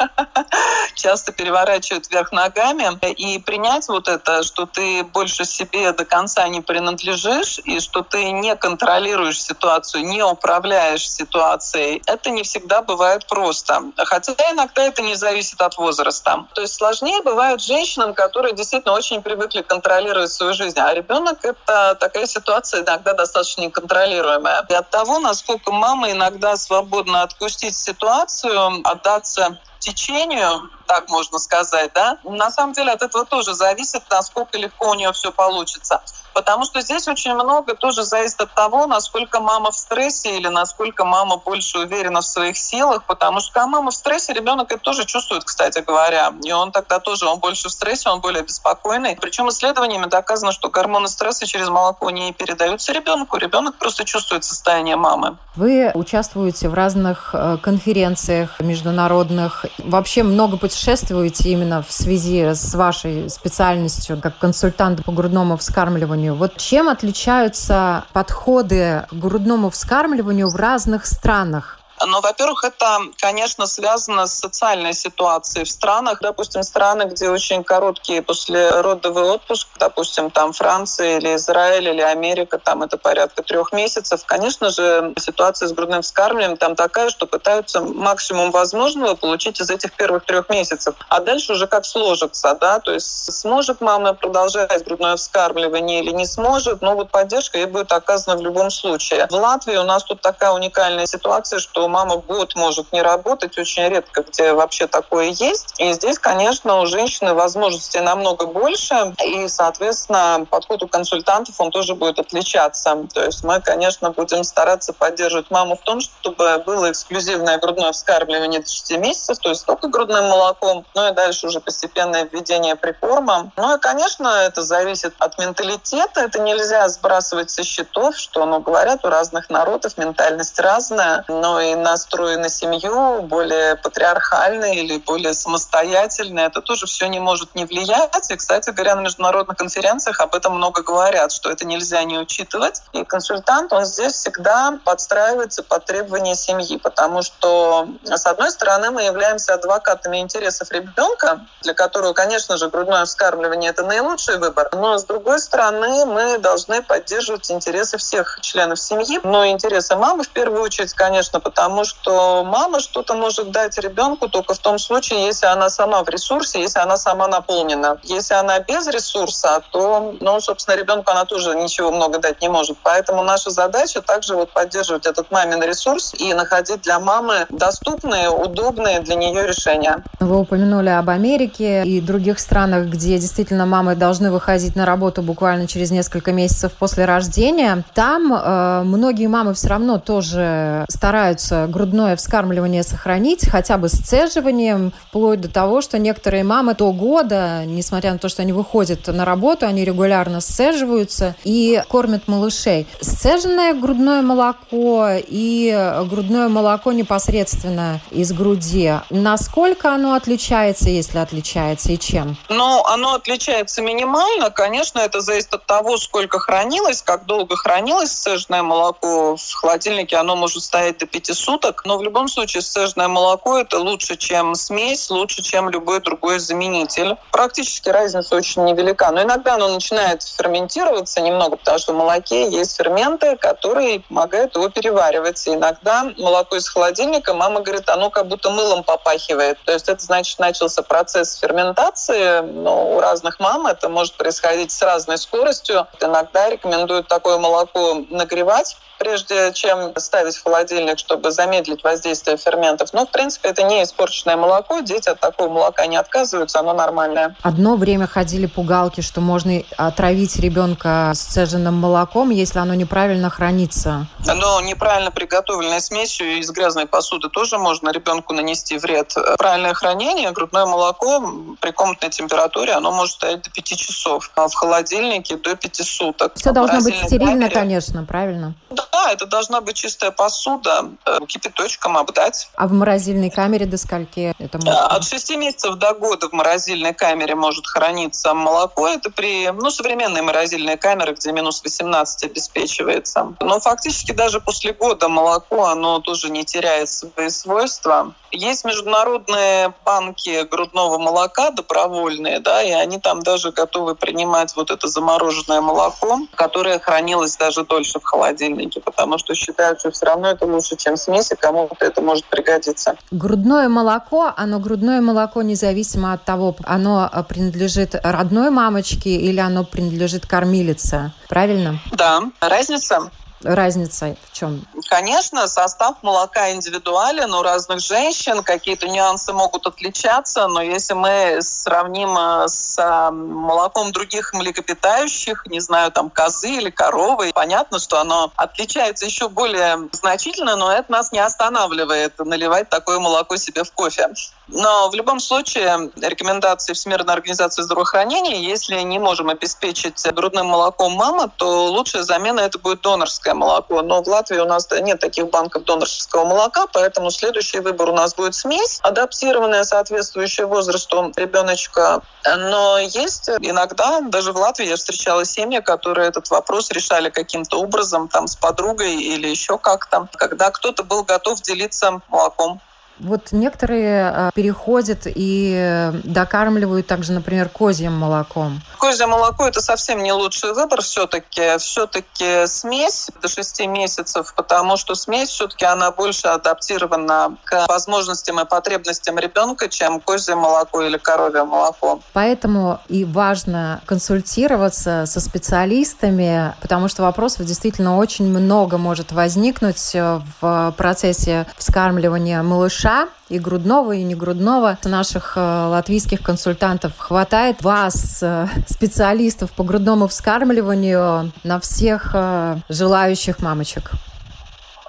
часто 0.95 1.33
переворачивает 1.33 2.11
вверх 2.11 2.33
ногами. 2.33 2.85
И 3.17 3.39
принять 3.39 3.89
вот 3.89 4.09
это, 4.09 4.43
что 4.43 4.67
ты 4.67 5.05
больше 5.05 5.45
себе 5.45 5.93
до 5.93 6.05
конца 6.05 6.47
не 6.49 6.61
принадлежишь, 6.61 7.61
и 7.65 7.81
что 7.81 8.03
ты 8.03 8.31
не 8.31 8.57
контролируешь 8.57 9.43
ситуацию, 9.43 10.05
не 10.07 10.23
управляешь 10.23 11.09
ситуацией, 11.09 12.03
это 12.15 12.31
не 12.31 12.43
всегда 12.43 12.83
бывает 12.83 13.27
просто. 13.27 13.83
Хотя 13.97 14.33
иногда 14.53 14.83
это 14.85 15.03
не 15.03 15.15
зависит 15.15 15.61
от 15.61 15.77
возраста. 15.77 16.47
То 16.55 16.63
есть 16.63 16.75
сложнее 16.75 17.21
бывает 17.23 17.61
женщинам, 17.61 18.15
которые 18.15 18.55
действительно 18.55 18.95
очень 18.95 19.23
привыкли 19.23 19.63
контролировать 19.63 20.33
свою 20.33 20.55
жизнь. 20.55 20.79
А 20.79 20.93
ребенок— 20.95 21.39
это 21.45 21.97
такая 22.01 22.27
ситуация 22.27 22.83
иногда 22.83 23.13
достаточно 23.13 23.63
неконтролируемая. 23.63 24.65
И 24.69 24.75
от 24.75 24.91
того, 24.91 25.19
насколько 25.19 25.71
мама 25.73 26.11
иногда 26.11 26.57
свободно 26.57 27.23
отпустить 27.23 27.77
ситуацию, 27.77 28.81
отдаться 28.85 29.59
течению, 29.85 30.71
так 30.87 31.09
можно 31.09 31.39
сказать, 31.39 31.91
да, 31.95 32.19
на 32.25 32.51
самом 32.51 32.73
деле 32.73 32.93
от 32.93 33.03
этого 33.03 33.25
тоже 33.25 33.55
зависит, 33.55 34.03
насколько 34.11 34.59
легко 34.59 34.91
у 34.91 34.95
нее 34.95 35.13
все 35.13 35.31
получится. 35.31 36.03
Потому 36.35 36.65
что 36.65 36.81
здесь 36.81 37.07
очень 37.07 37.33
много 37.35 37.75
тоже 37.77 38.03
зависит 38.03 38.41
от 38.41 38.53
того, 38.55 38.87
насколько 38.87 39.39
мама 39.41 39.71
в 39.71 39.77
стрессе 39.77 40.37
или 40.37 40.49
насколько 40.49 41.05
мама 41.05 41.37
больше 41.37 41.79
уверена 41.79 42.21
в 42.21 42.27
своих 42.27 42.57
силах. 42.57 43.05
Потому 43.05 43.39
что 43.41 43.53
когда 43.53 43.69
мама 43.69 43.93
в 43.93 43.95
стрессе, 43.95 44.33
ребенок 44.33 44.73
это 44.73 44.83
тоже 44.83 45.05
чувствует, 45.07 45.45
кстати 45.45 45.79
говоря. 45.79 46.33
И 46.43 46.51
он 46.51 46.73
тогда 46.73 46.99
тоже, 46.99 47.27
он 47.27 47.39
больше 47.39 47.69
в 47.69 47.73
стрессе, 47.73 48.11
он 48.11 48.21
более 48.21 48.43
беспокойный. 48.43 49.17
Причем 49.21 49.49
исследованиями 49.49 50.07
доказано, 50.07 50.51
что 50.51 50.69
гормоны 50.69 51.07
стресса 51.07 51.47
через 51.47 51.69
молоко 51.69 52.11
не 52.11 52.33
передаются 52.33 52.93
ребенку. 52.93 53.37
Ребенок 53.37 53.77
просто 53.77 54.05
чувствует 54.05 54.43
состояние 54.43 54.97
мамы. 54.97 55.39
Вы 55.55 55.93
участвуете 55.95 56.69
в 56.69 56.75
разных 56.75 57.31
э, 57.33 57.59
конференциях 57.59 58.59
международных. 58.59 59.67
Вообще 59.79 60.23
много 60.23 60.57
путешествуете 60.57 61.51
именно 61.51 61.83
в 61.83 61.91
связи 61.91 62.55
с 62.55 62.75
вашей 62.75 63.29
специальностью 63.29 64.21
как 64.21 64.39
консультант 64.39 65.05
по 65.05 65.13
грудному 65.13 65.57
вскармливанию. 65.57 66.35
Вот 66.35 66.57
чем 66.57 66.89
отличаются 66.89 68.05
подходы 68.13 69.07
к 69.11 69.15
грудному 69.15 69.71
вскармливанию 69.71 70.49
в 70.49 70.57
разных 70.57 71.07
странах? 71.07 71.81
Но, 72.05 72.21
во-первых, 72.21 72.65
это, 72.65 73.01
конечно, 73.19 73.67
связано 73.67 74.27
с 74.27 74.35
социальной 74.35 74.95
ситуацией 74.95 75.65
в 75.65 75.71
странах. 75.71 76.19
Допустим, 76.21 76.63
страны, 76.63 77.05
где 77.05 77.31
очень 77.31 77.65
короткий 77.65 78.21
послеродовый 78.21 79.25
отпуск, 79.25 79.69
допустим, 79.79 80.31
там 80.31 80.53
Франция 80.53 81.19
или 81.19 81.37
Израиль 81.37 81.89
или 81.89 82.01
Америка, 82.01 82.59
там 82.59 82.83
это 82.83 82.97
порядка 82.97 83.43
трех 83.43 83.73
месяцев. 83.73 84.23
Конечно 84.27 84.71
же, 84.71 85.13
ситуация 85.19 85.69
с 85.69 85.73
грудным 85.73 86.03
вскармливанием 86.03 86.57
там 86.57 86.75
такая, 86.75 87.11
что 87.11 87.27
пытаются 87.27 87.81
максимум 87.81 88.51
возможного 88.51 89.15
получить 89.15 89.61
из 89.61 89.71
этих 89.71 89.93
первых 89.93 90.25
трех 90.25 90.49
месяцев. 90.49 90.95
А 91.09 91.21
дальше 91.21 91.53
уже 91.53 91.67
как 91.67 91.85
сложится, 91.85 92.57
да, 92.61 92.81
то 92.81 92.93
есть 92.93 93.33
сможет 93.33 93.81
мама 93.81 94.15
продолжать 94.15 94.85
грудное 94.85 95.17
вскармливание 95.17 96.03
или 96.03 96.11
не 96.11 96.27
сможет, 96.27 96.83
но 96.83 96.95
вот 96.95 97.11
поддержка 97.11 97.59
ей 97.59 97.67
будет 97.67 97.93
оказана 97.93 98.37
в 98.39 98.43
любом 98.43 98.71
случае. 98.71 99.27
В 99.31 99.35
Латвии 99.35 99.77
у 99.77 99.85
нас 99.85 100.05
тут 100.05 100.21
такая 100.21 100.53
уникальная 100.53 101.07
ситуация, 101.07 101.59
что 101.59 101.84
мама 101.89 102.17
год 102.17 102.55
может 102.55 102.93
не 102.93 103.03
работать, 103.03 103.57
очень 103.59 103.89
редко 103.89 104.23
где 104.23 104.53
вообще 104.53 104.87
такое 104.87 105.27
есть. 105.27 105.75
И 105.79 105.93
здесь, 105.93 106.19
конечно, 106.19 106.81
у 106.81 106.87
женщины 106.87 107.35
возможностей 107.35 108.01
намного 108.01 108.47
больше, 108.47 109.15
и, 109.25 109.49
соответственно, 109.49 110.47
подход 110.51 110.83
у 110.83 110.89
консультантов, 110.89 111.55
он 111.59 111.71
тоже 111.71 111.95
будет 111.95 112.19
отличаться. 112.19 112.97
То 113.13 113.25
есть 113.25 113.45
мы, 113.45 113.61
конечно, 113.61 114.11
будем 114.11 114.45
стараться 114.45 114.93
поддерживать 114.93 115.51
маму 115.51 115.77
в 115.77 115.81
том, 115.81 116.01
чтобы 116.01 116.63
было 116.67 116.91
эксклюзивное 116.91 117.59
грудное 117.59 117.93
вскармливание 117.93 118.61
до 118.61 118.67
6 118.67 118.99
месяцев, 118.99 119.39
то 119.39 119.51
есть 119.51 119.65
только 119.67 119.89
грудным 119.89 120.29
молоком, 120.29 120.85
ну 120.95 121.09
и 121.09 121.13
дальше 121.13 121.47
уже 121.47 121.61
постепенное 121.61 122.29
введение 122.31 122.77
прикорма. 122.77 123.53
Ну 123.57 123.77
и, 123.77 123.81
конечно, 123.81 124.29
это 124.29 124.63
зависит 124.63 125.15
от 125.19 125.39
менталитета, 125.39 126.21
это 126.21 126.41
нельзя 126.41 126.89
сбрасывать 126.89 127.51
со 127.51 127.63
счетов, 127.63 128.17
что, 128.17 128.45
ну, 128.47 128.61
говорят, 128.61 129.05
у 129.05 129.09
разных 129.09 129.51
народов 129.51 129.97
ментальность 129.99 130.59
разная, 130.59 131.25
но 131.29 131.61
и 131.61 131.74
настрой 131.75 132.37
на 132.37 132.49
семью, 132.49 133.23
более 133.23 133.77
патриархальный 133.77 134.77
или 134.77 134.99
более 134.99 135.35
самостоятельный, 135.35 136.45
это 136.45 136.61
тоже 136.61 136.87
все 136.87 137.07
не 137.07 137.21
может 137.21 137.55
не 137.55 137.65
влиять. 137.65 138.31
И, 138.31 138.37
кстати 138.37 138.71
говоря, 138.71 138.97
на 138.97 139.01
международных 139.01 139.57
конференциях 139.57 140.21
об 140.21 140.35
этом 140.35 140.55
много 140.55 140.83
говорят, 140.83 141.33
что 141.33 141.51
это 141.51 141.67
нельзя 141.67 142.03
не 142.05 142.19
учитывать. 142.19 142.83
И 142.93 143.05
консультант, 143.05 143.73
он 143.73 143.85
здесь 143.85 144.13
всегда 144.13 144.79
подстраивается 144.85 145.63
под 145.63 145.85
требования 145.85 146.35
семьи, 146.35 146.79
потому 146.79 147.23
что, 147.23 147.89
с 148.05 148.27
одной 148.27 148.51
стороны, 148.51 148.91
мы 148.91 149.03
являемся 149.03 149.55
адвокатами 149.55 150.19
интересов 150.19 150.71
ребенка, 150.71 151.41
для 151.63 151.75
которого, 151.75 152.13
конечно 152.13 152.57
же, 152.57 152.69
грудное 152.69 153.05
вскармливание— 153.05 153.71
это 153.75 153.85
наилучший 153.85 154.39
выбор, 154.39 154.69
но, 154.73 154.99
с 154.99 155.05
другой 155.05 155.41
стороны, 155.41 156.07
мы 156.07 156.39
должны 156.39 156.83
поддерживать 156.83 157.51
интересы 157.51 157.99
всех 157.99 158.39
членов 158.41 158.81
семьи, 158.81 159.21
но 159.23 159.47
интересы 159.47 159.97
мамы 159.97 160.25
в 160.25 160.29
первую 160.29 160.63
очередь, 160.63 160.93
конечно, 160.95 161.41
потому 161.41 161.64
потому 161.65 161.85
что 161.85 162.45
мама 162.45 162.79
что-то 162.79 163.15
может 163.15 163.51
дать 163.51 163.79
ребенку 163.79 164.29
только 164.29 164.53
в 164.53 164.59
том 164.59 164.79
случае, 164.79 165.25
если 165.25 165.47
она 165.47 165.71
сама 165.71 166.03
в 166.03 166.09
ресурсе, 166.11 166.61
если 166.61 166.79
она 166.79 166.99
сама 166.99 167.27
наполнена. 167.27 167.97
Если 168.03 168.35
она 168.35 168.61
без 168.61 168.87
ресурса, 168.87 169.63
то, 169.73 170.15
ну, 170.21 170.41
собственно, 170.41 170.77
ребенку 170.77 171.11
она 171.11 171.25
тоже 171.25 171.55
ничего 171.57 171.91
много 171.91 172.19
дать 172.19 172.43
не 172.43 172.51
может. 172.51 172.77
Поэтому 172.83 173.23
наша 173.23 173.49
задача 173.49 174.03
также 174.03 174.35
вот 174.35 174.51
поддерживать 174.51 175.07
этот 175.07 175.31
мамин 175.31 175.63
ресурс 175.63 176.13
и 176.19 176.35
находить 176.35 176.83
для 176.83 177.01
мамы 177.01 177.47
доступные, 177.49 178.29
удобные 178.29 179.01
для 179.01 179.15
нее 179.15 179.47
решения. 179.47 180.05
Вы 180.21 180.39
упомянули 180.39 180.91
об 180.91 181.09
Америке 181.09 181.83
и 181.85 182.03
других 182.03 182.41
странах, 182.41 182.89
где 182.89 183.17
действительно 183.17 183.65
мамы 183.65 183.97
должны 183.97 184.31
выходить 184.31 184.77
на 184.77 184.85
работу 184.85 185.23
буквально 185.23 185.67
через 185.67 185.91
несколько 185.91 186.31
месяцев 186.33 186.73
после 186.73 187.07
рождения. 187.07 187.85
Там 187.95 188.35
э, 188.35 188.83
многие 188.85 189.29
мамы 189.29 189.55
все 189.55 189.69
равно 189.69 189.99
тоже 189.99 190.85
стараются 190.91 191.54
грудное 191.69 192.17
вскармливание 192.17 192.83
сохранить, 192.83 193.49
хотя 193.49 193.79
бы 193.79 193.89
сцеживанием, 193.89 194.93
вплоть 195.09 195.41
до 195.41 195.49
того, 195.49 195.81
что 195.81 195.99
некоторые 195.99 196.45
мамы 196.45 196.75
до 196.75 196.93
года, 196.93 197.65
несмотря 197.65 198.13
на 198.13 198.19
то, 198.19 198.29
что 198.29 198.43
они 198.43 198.53
выходят 198.53 199.07
на 199.07 199.25
работу, 199.25 199.67
они 199.67 199.85
регулярно 199.85 200.41
сцеживаются 200.41 201.35
и 201.45 201.83
кормят 201.89 202.29
малышей. 202.29 202.87
Сцеженное 203.01 203.75
грудное 203.75 204.23
молоко 204.23 205.09
и 205.17 206.03
грудное 206.09 206.49
молоко 206.49 206.93
непосредственно 206.93 208.01
из 208.11 208.33
груди, 208.33 208.93
насколько 209.11 209.93
оно 209.95 210.15
отличается, 210.15 210.91
если 210.91 211.19
отличается, 211.19 211.93
и 211.93 211.99
чем? 211.99 212.37
Ну, 212.49 212.85
оно 212.85 213.15
отличается 213.15 213.83
минимально. 213.83 214.51
Конечно, 214.51 214.99
это 215.01 215.21
зависит 215.21 215.55
от 215.55 215.67
того, 215.67 215.97
сколько 215.97 216.39
хранилось, 216.39 217.03
как 217.03 217.27
долго 217.27 217.57
хранилось 217.57 218.13
сцеженное 218.13 218.63
молоко. 218.63 219.37
В 219.37 219.55
холодильнике 219.55 220.17
оно 220.17 220.37
может 220.37 220.63
стоять 220.63 220.99
до 220.99 221.07
пяти 221.07 221.33
суток. 221.45 221.83
Но 221.85 221.99
в 221.99 222.03
любом 222.03 222.29
случае 222.29 222.63
сцеженное 222.63 223.09
молоко– 223.09 223.59
это 223.61 223.79
лучше, 223.79 224.17
чем 224.17 224.55
смесь, 224.55 225.11
лучше, 225.11 225.43
чем 225.43 225.69
любой 225.69 226.01
другой 226.01 226.39
заменитель. 226.39 227.17
Практически 227.31 227.89
разница 227.91 228.35
очень 228.37 228.65
невелика. 228.65 229.11
Но 229.11 229.23
иногда 229.23 229.55
оно 229.55 229.69
начинает 229.69 230.23
ферментироваться 230.23 231.21
немного, 231.21 231.57
потому 231.57 231.79
что 231.79 231.93
в 231.93 231.97
молоке 231.97 232.49
есть 232.49 232.77
ферменты, 232.77 233.37
которые 233.37 234.01
помогают 234.01 234.55
его 234.55 234.69
переваривать. 234.69 235.47
И 235.47 235.55
иногда 235.55 236.13
молоко 236.17 236.57
из 236.57 236.69
холодильника, 236.69 237.35
мама 237.35 237.61
говорит, 237.61 237.89
оно 237.89 238.11
как 238.11 238.27
будто 238.27 238.51
мылом 238.51 238.83
попахивает. 238.83 239.59
То 239.65 239.73
есть 239.73 239.89
это 239.89 240.03
значит, 240.03 240.39
начался 240.39 240.83
процесс 240.83 241.39
ферментации, 241.39 242.41
но 242.41 242.97
у 242.97 243.01
разных 243.01 243.39
мам 243.41 243.67
это 243.67 243.89
может 243.89 244.15
происходить 244.15 244.73
с 244.73 244.81
разной 244.83 245.19
скоростью. 245.19 245.87
Иногда 246.01 246.49
рекомендуют 246.49 247.09
такое 247.09 247.39
молоко 247.39 248.05
нагревать 248.11 248.77
прежде 248.99 249.53
чем 249.53 249.93
ставить 249.97 250.37
в 250.37 250.43
холодильник, 250.43 250.99
чтобы 250.99 251.31
замедлить 251.35 251.85
воздействие 251.85 252.37
ферментов. 252.37 252.93
Но, 252.93 253.07
в 253.07 253.11
принципе, 253.11 253.51
это 253.51 253.63
не 253.63 253.83
испорченное 253.83 254.37
молоко. 254.37 254.81
Дети 254.81 255.09
от 255.09 255.21
такого 255.21 255.49
молока 255.49 255.87
не 255.87 255.97
отказываются, 255.97 256.61
оно 256.61 256.73
нормальное. 256.73 257.37
Одно 257.43 257.77
время 257.77 258.07
ходили 258.07 258.47
пугалки, 258.47 259.01
что 259.01 259.21
можно 259.21 259.63
отравить 259.77 260.37
ребенка 260.37 261.13
сцеженным 261.15 261.75
молоком, 261.75 262.31
если 262.31 262.59
оно 262.59 262.75
неправильно 262.75 263.31
хранится. 263.31 264.07
Но 264.25 264.61
неправильно 264.61 265.11
приготовленной 265.11 265.81
смесью 265.81 266.39
из 266.39 266.51
грязной 266.51 266.87
посуды 266.87 267.29
тоже 267.29 267.59
можно 267.59 267.91
ребенку 267.91 268.33
нанести 268.33 268.79
вред. 268.79 269.15
Правильное 269.39 269.75
хранение, 269.75 270.31
грудное 270.31 270.67
молоко 270.67 271.21
при 271.61 271.71
комнатной 271.73 272.11
температуре, 272.11 272.73
оно 272.73 272.93
может 272.93 273.15
стоять 273.15 273.43
до 273.43 273.51
5 273.51 273.65
часов, 273.65 274.31
а 274.35 274.49
в 274.49 274.55
холодильнике 274.55 275.37
до 275.37 275.57
5 275.57 275.77
суток. 275.77 276.33
Все 276.37 276.53
должно 276.53 276.81
быть 276.81 276.97
стерильно, 276.97 277.49
камере... 277.49 277.55
конечно, 277.55 278.05
правильно? 278.05 278.55
Да, 278.71 278.85
это 279.11 279.27
должна 279.27 279.61
быть 279.61 279.77
чистая 279.77 280.11
посуда, 280.11 280.91
э, 281.07 281.19
кипяточком 281.27 281.97
обдать. 281.97 282.49
А 282.57 282.67
в 282.67 282.73
морозильной 282.73 283.31
камере 283.31 283.67
до 283.67 283.77
скольки 283.77 284.35
это 284.39 284.59
можно? 284.59 284.87
От 284.87 285.05
6 285.05 285.37
месяцев 285.37 285.77
до 285.77 285.95
года 285.95 286.29
в 286.29 286.33
морозильной 286.33 286.95
камере 286.95 287.35
может 287.35 287.67
храниться 287.67 288.35
молоко. 288.35 288.89
Это 288.89 289.11
при 289.11 289.51
ну, 289.51 289.71
современной 289.71 290.23
морозильной 290.23 290.77
камере, 290.77 291.15
где 291.15 291.33
минус 291.33 291.63
18 291.63 292.25
обеспечивается. 292.25 293.35
Но 293.41 293.61
фактически 293.61 294.13
даже 294.13 294.41
после 294.41 294.73
года 294.73 295.09
молоко, 295.09 295.67
оно 295.67 296.01
тоже 296.01 296.31
не 296.31 296.45
теряет 296.45 296.89
свои 296.89 297.29
свойства. 297.29 298.15
Есть 298.31 298.65
международные 298.65 299.73
банки 299.85 300.43
грудного 300.51 300.99
молока 300.99 301.51
добровольные, 301.51 302.41
да, 302.41 302.63
и 302.63 302.73
они 302.73 302.99
там 302.99 303.23
даже 303.23 303.53
готовы 303.53 303.95
принимать 303.95 304.57
вот 304.57 304.71
это 304.73 304.89
замороженное 304.89 305.61
молоко, 305.61 306.19
которое 306.35 306.81
хранилось 306.81 307.37
даже 307.37 307.65
дольше 307.65 308.01
в 308.01 308.05
холодильнике, 308.05 308.81
потому 308.95 309.19
что 309.19 309.35
считают, 309.35 309.81
что 309.81 309.91
все 309.91 310.07
равно 310.07 310.29
это 310.31 310.47
лучше, 310.47 310.77
чем 310.77 310.97
смесь, 310.97 311.33
и 311.33 311.35
кому-то 311.35 311.85
это 311.85 312.01
может 312.01 312.25
пригодиться. 312.27 312.97
Грудное 313.11 313.69
молоко, 313.69 314.33
оно 314.37 314.61
грудное 314.61 315.01
молоко 315.01 315.43
независимо 315.43 316.13
от 316.13 316.25
того, 316.25 316.57
оно 316.65 317.11
принадлежит 317.29 317.97
родной 318.03 318.51
мамочке 318.51 319.11
или 319.11 319.41
оно 319.41 319.65
принадлежит 319.65 320.27
кормилице, 320.27 321.13
правильно? 321.29 321.81
Да. 321.93 322.23
Разница 322.41 323.11
разница 323.45 324.17
в 324.31 324.33
чем? 324.33 324.67
Конечно, 324.89 325.47
состав 325.47 325.97
молока 326.03 326.53
индивидуален 326.53 327.33
у 327.35 327.43
разных 327.43 327.81
женщин, 327.81 328.43
какие-то 328.43 328.89
нюансы 328.89 329.33
могут 329.33 329.67
отличаться, 329.67 330.47
но 330.49 330.63
если 330.63 330.95
мы 330.95 331.39
сравним 331.41 332.17
э, 332.17 332.49
с 332.49 332.79
э, 332.79 333.11
молоком 333.11 333.93
других 333.93 334.33
млекопитающих, 334.35 335.47
не 335.47 335.61
знаю, 335.61 335.91
там 335.93 336.11
козы 336.11 336.51
или 336.51 336.71
коровы, 336.71 337.33
понятно, 337.35 337.79
что 337.79 338.01
оно 338.01 338.33
отличается 338.37 339.07
еще 339.07 339.29
более 339.29 339.89
значительно, 339.93 340.57
но 340.57 340.73
это 340.73 340.91
нас 340.91 341.13
не 341.13 341.19
останавливает 341.19 342.19
наливать 342.19 342.69
такое 342.69 342.99
молоко 342.99 343.37
себе 343.37 343.65
в 343.65 343.73
кофе. 343.73 344.09
Но 344.49 344.91
в 344.91 344.95
любом 344.95 345.21
случае 345.21 345.91
рекомендации 346.01 346.75
Всемирной 346.75 347.15
организации 347.15 347.63
здравоохранения, 347.63 348.43
если 348.43 348.77
не 348.81 348.99
можем 348.99 349.31
обеспечить 349.31 350.05
грудным 350.13 350.47
молоком 350.47 350.93
мамы, 350.93 351.31
то 351.37 351.67
лучшая 351.67 352.03
замена 352.03 352.41
это 352.41 352.59
будет 352.59 352.83
донорское 352.83 353.35
молоко. 353.35 353.83
Но 353.83 354.03
в 354.03 354.09
Латвии 354.09 354.39
у 354.39 354.47
нас 354.47 354.69
нет 354.71 355.01
таких 355.01 355.31
банков 355.31 355.65
донорского 355.65 356.27
молока, 356.27 356.67
поэтому 356.73 357.11
следующий 357.11 357.61
выбор 357.61 357.91
у 357.91 357.95
нас 357.95 358.15
будет 358.15 358.35
смесь, 358.35 358.81
адаптированная, 358.83 359.65
соответствующая 359.65 360.47
возрасту 360.47 361.13
ребеночка. 361.17 362.03
Но 362.27 362.79
есть 362.79 363.29
иногда, 363.29 364.01
даже 364.03 364.33
в 364.33 364.37
Латвии 364.37 364.67
я 364.67 364.77
встречала 364.77 365.25
семьи, 365.25 365.61
которые 365.61 366.09
этот 366.09 366.29
вопрос 366.31 366.71
решали 366.71 367.09
каким-то 367.09 367.61
образом, 367.61 368.09
там, 368.09 368.27
с 368.27 368.37
подругой 368.37 368.95
или 368.95 369.29
еще 369.29 369.59
как-то, 369.59 370.09
когда 370.13 370.51
кто-то 370.51 370.83
был 370.83 371.03
готов 371.03 371.41
делиться 371.43 372.01
молоком. 372.09 372.61
Вот 373.01 373.33
некоторые 373.33 374.09
а, 374.09 374.31
переходят 374.35 375.01
и 375.05 375.91
докармливают 376.05 376.87
также, 376.87 377.13
например, 377.13 377.49
козьим 377.49 377.93
молоком. 377.93 378.63
Козье 378.79 379.07
молоко– 379.07 379.47
это 379.49 379.61
совсем 379.61 380.03
не 380.03 380.13
лучший 380.13 380.53
выбор 380.53 380.83
все-таки. 380.83 381.59
Все-таки 381.59 382.47
смесь 382.47 383.09
до 383.21 383.29
6 383.29 383.67
месяцев, 383.67 384.33
потому 384.37 384.77
что 384.77 384.95
смесь 384.95 385.29
все-таки 385.29 385.65
она 385.65 385.91
больше 385.91 386.29
адаптирована 386.29 387.37
к 387.45 387.67
возможностям 387.67 388.41
и 388.41 388.45
потребностям 388.45 389.19
ребенка, 389.19 389.69
чем 389.69 390.01
козье 390.01 390.37
молоко 390.37 390.83
или 390.83 390.99
коровье 390.99 391.45
молоко. 391.45 392.01
Поэтому 392.13 392.81
и 392.89 393.05
важно 393.05 393.81
консультироваться 393.87 395.05
со 395.07 395.21
специалистами, 395.21 396.55
потому 396.61 396.89
что 396.89 397.03
вопросов 397.03 397.47
действительно 397.47 397.97
очень 397.97 398.27
много 398.27 398.79
может 398.79 399.13
возникнуть 399.13 399.95
в 400.41 400.75
процессе 400.77 401.47
вскармливания 401.57 402.43
малыша 402.43 402.84
малыша, 402.85 403.09
и 403.29 403.39
грудного, 403.39 403.93
и 403.93 404.03
негрудного. 404.03 404.79
Наших 404.85 405.37
э, 405.37 405.41
латвийских 405.41 406.23
консультантов 406.23 406.93
хватает 406.99 407.63
вас, 407.63 408.23
э, 408.23 408.47
специалистов 408.69 409.51
по 409.53 409.65
грудному 409.65 410.07
вскармливанию, 410.09 411.33
на 411.43 411.61
всех 411.61 412.11
э, 412.15 412.57
желающих 412.69 413.41
мамочек? 413.41 413.93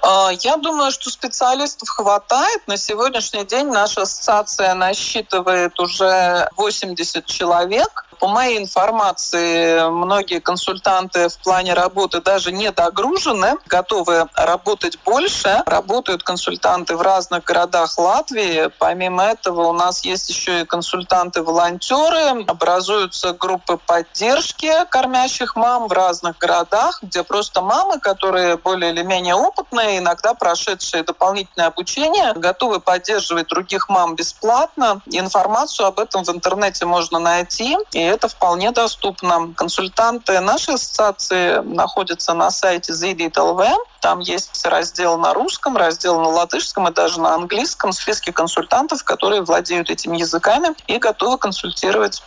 А, 0.02 0.30
я 0.42 0.58
думаю, 0.58 0.92
что 0.92 1.10
специалистов 1.10 1.90
хватает. 1.90 2.62
На 2.68 2.78
сегодняшний 2.78 3.44
день 3.44 3.68
наша 3.68 4.04
ассоциация 4.04 4.76
насчитывает 4.76 5.80
уже 5.80 6.48
80 6.58 7.26
человек. 7.26 8.05
По 8.20 8.28
моей 8.28 8.58
информации, 8.58 9.90
многие 9.90 10.40
консультанты 10.40 11.30
в 11.30 11.38
плане 11.40 11.74
работы 11.74 12.22
даже 12.22 12.52
не 12.52 12.72
догружены, 12.72 13.56
готовы 13.68 14.28
работать 14.36 14.98
больше. 15.04 15.64
Работают 15.66 16.24
консультанты 16.24 16.96
в 16.96 17.02
разных 17.02 17.44
городах 17.44 17.98
Латвии. 17.98 18.70
Помимо 18.80 19.24
этого 19.24 19.68
у 19.68 19.74
нас 19.74 20.04
есть 20.06 20.30
еще 20.30 20.62
и 20.62 20.66
консультанты-волонтеры. 20.66 22.46
Образуются 22.48 23.34
группы 23.34 23.78
поддержки 23.78 24.72
кормящих 24.90 25.56
мам 25.56 25.88
в 25.88 25.92
разных 25.92 26.38
городах, 26.38 27.00
где 27.02 27.24
просто 27.24 27.62
мамы, 27.62 28.00
которые 28.00 28.58
более 28.58 28.92
или 28.92 29.04
менее 29.04 29.36
опытные, 29.36 30.00
иногда 30.00 30.34
прошедшие 30.34 31.04
дополнительное 31.04 31.68
обучение, 31.68 32.34
готовы 32.34 32.80
поддерживать 32.80 33.48
других 33.48 33.90
мам 33.90 34.16
бесплатно. 34.16 35.02
Информацию 35.08 35.88
об 35.88 36.00
этом 36.00 36.24
в 36.24 36.30
интернете 36.30 36.86
можно 36.86 37.20
найти. 37.20 37.78
И 37.92 38.05
это 38.06 38.28
вполне 38.28 38.72
доступно. 38.72 39.54
Консультанты 39.56 40.40
нашей 40.40 40.76
ассоциации 40.76 41.60
находятся 41.64 42.34
на 42.34 42.52
сайте 42.52 42.94
ZDIT.LV. 42.94 43.74
Там 44.02 44.20
есть 44.20 44.66
раздел 44.66 45.18
на 45.18 45.34
русском, 45.34 45.78
раздел 45.78 46.20
на 46.20 46.30
латышском 46.30 46.88
и 46.88 46.94
даже 46.94 47.20
на 47.20 47.34
английском, 47.34 47.92
списки 47.92 48.32
консультантов, 48.32 49.04
которые 49.04 49.42
владеют 49.42 49.90
этими 49.90 50.18
языками 50.18 50.70
и 50.88 50.98
готовы 50.98 51.38
консультировать 51.38 52.22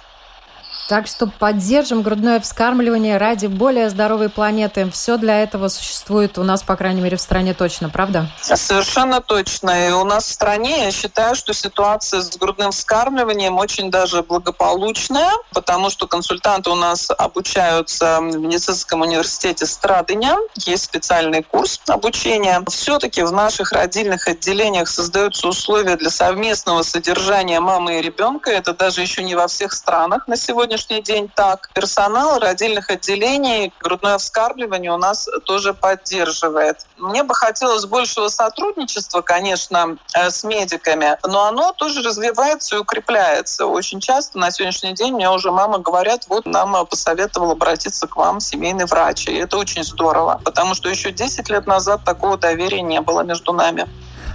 Так 0.88 1.06
что 1.06 1.26
поддержим 1.26 2.00
грудное 2.00 2.40
вскармливание 2.40 3.18
ради 3.18 3.44
более 3.44 3.90
здоровой 3.90 4.30
планеты. 4.30 4.90
Все 4.90 5.18
для 5.18 5.42
этого 5.42 5.68
существует 5.68 6.38
у 6.38 6.44
нас, 6.44 6.62
по 6.62 6.76
крайней 6.76 7.02
мере, 7.02 7.18
в 7.18 7.20
стране 7.20 7.52
точно, 7.52 7.90
правда? 7.90 8.30
Совершенно 8.40 9.20
точно. 9.20 9.88
И 9.88 9.92
у 9.92 10.04
нас 10.04 10.24
в 10.24 10.32
стране, 10.32 10.84
я 10.84 10.90
считаю, 10.90 11.34
что 11.34 11.52
ситуация 11.52 12.22
с 12.22 12.34
грудным 12.38 12.70
вскармливанием 12.70 13.58
очень 13.58 13.90
даже 13.90 14.22
благополучная, 14.22 15.30
потому 15.52 15.90
что 15.90 16.06
консультанты 16.06 16.70
у 16.70 16.74
нас 16.74 17.10
обучаются 17.10 18.20
в 18.22 18.38
медицинском 18.38 19.02
университете 19.02 19.66
Страдыня. 19.66 20.36
Есть 20.56 20.84
специальный 20.84 21.42
курс 21.42 21.82
обучения. 21.86 22.62
Все-таки 22.70 23.22
в 23.22 23.30
наших 23.30 23.72
родильных 23.72 24.26
отделениях 24.26 24.88
создаются 24.88 25.48
условия 25.48 25.96
для 25.96 26.08
совместного 26.08 26.82
содержания 26.82 27.60
мамы 27.60 27.98
и 27.98 28.00
ребенка. 28.00 28.50
Это 28.50 28.72
даже 28.72 29.02
еще 29.02 29.22
не 29.22 29.34
во 29.34 29.48
всех 29.48 29.74
странах 29.74 30.26
на 30.28 30.36
сегодня 30.36 30.77
сегодняшний 30.78 31.02
день 31.02 31.30
так. 31.34 31.70
Персонал 31.74 32.38
родильных 32.38 32.90
отделений 32.90 33.72
грудное 33.80 34.18
вскармливание 34.18 34.92
у 34.92 34.96
нас 34.96 35.28
тоже 35.44 35.74
поддерживает. 35.74 36.86
Мне 36.96 37.22
бы 37.22 37.34
хотелось 37.34 37.84
большего 37.84 38.28
сотрудничества, 38.28 39.20
конечно, 39.20 39.96
э, 40.14 40.30
с 40.30 40.44
медиками, 40.44 41.18
но 41.24 41.44
оно 41.44 41.72
тоже 41.72 42.02
развивается 42.02 42.76
и 42.76 42.78
укрепляется. 42.78 43.66
Очень 43.66 44.00
часто 44.00 44.38
на 44.38 44.50
сегодняшний 44.50 44.94
день 44.94 45.14
мне 45.14 45.30
уже 45.30 45.50
мамы 45.50 45.78
говорят, 45.80 46.26
вот 46.28 46.46
нам 46.46 46.86
посоветовал 46.86 47.52
обратиться 47.52 48.06
к 48.06 48.16
вам 48.16 48.40
семейный 48.40 48.86
врач. 48.86 49.26
И 49.28 49.34
это 49.34 49.58
очень 49.58 49.84
здорово, 49.84 50.40
потому 50.44 50.74
что 50.74 50.88
еще 50.88 51.10
10 51.10 51.48
лет 51.50 51.66
назад 51.66 52.04
такого 52.04 52.36
доверия 52.36 52.82
не 52.82 53.00
было 53.00 53.22
между 53.22 53.52
нами. 53.52 53.88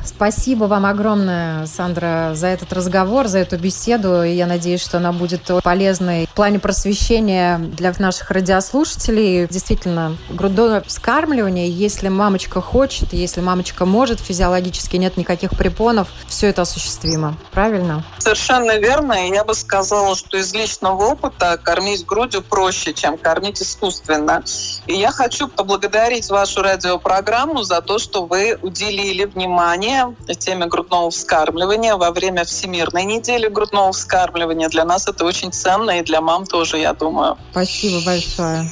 Спасибо 0.05 0.65
вам 0.65 0.85
огромное, 0.85 1.65
Сандра, 1.65 2.31
за 2.33 2.47
этот 2.47 2.73
разговор, 2.73 3.27
за 3.27 3.39
эту 3.39 3.57
беседу. 3.57 4.23
И 4.23 4.31
я 4.31 4.45
надеюсь, 4.45 4.81
что 4.81 4.97
она 4.97 5.11
будет 5.13 5.49
полезной 5.63 6.25
в 6.25 6.33
плане 6.33 6.59
просвещения 6.59 7.57
для 7.57 7.93
наших 7.99 8.31
радиослушателей. 8.31 9.47
Действительно, 9.47 10.17
грудное 10.29 10.81
вскармливание, 10.81 11.69
если 11.69 12.09
мамочка 12.09 12.61
хочет, 12.61 13.13
если 13.13 13.41
мамочка 13.41 13.85
может, 13.85 14.19
физиологически 14.19 14.97
нет 14.97 15.15
никаких 15.17 15.51
препонов, 15.51 16.09
все 16.27 16.47
это 16.47 16.63
осуществимо. 16.63 17.37
Правильно? 17.51 18.03
Совершенно 18.17 18.77
верно. 18.77 19.27
И 19.27 19.31
я 19.33 19.43
бы 19.45 19.53
сказала, 19.53 20.15
что 20.15 20.37
из 20.37 20.53
личного 20.53 21.03
опыта 21.03 21.59
кормить 21.61 22.05
грудью 22.05 22.41
проще, 22.41 22.93
чем 22.93 23.17
кормить 23.17 23.61
искусственно. 23.61 24.43
И 24.87 24.95
я 24.95 25.11
хочу 25.11 25.47
поблагодарить 25.47 26.29
вашу 26.29 26.61
радиопрограмму 26.61 27.63
за 27.63 27.81
то, 27.81 27.99
что 27.99 28.25
вы 28.25 28.57
уделили 28.61 29.25
внимание 29.25 29.92
внимание 29.93 30.35
теме 30.39 30.65
грудного 30.65 31.09
вскармливания 31.09 31.95
во 31.95 32.11
время 32.11 32.43
Всемирной 32.43 33.05
недели 33.05 33.47
грудного 33.47 33.91
вскармливания. 33.91 34.69
Для 34.69 34.85
нас 34.85 35.07
это 35.07 35.25
очень 35.25 35.51
ценно, 35.51 35.99
и 35.99 36.03
для 36.03 36.21
мам 36.21 36.45
тоже, 36.45 36.77
я 36.77 36.93
думаю. 36.93 37.37
Спасибо 37.51 38.03
большое. 38.05 38.69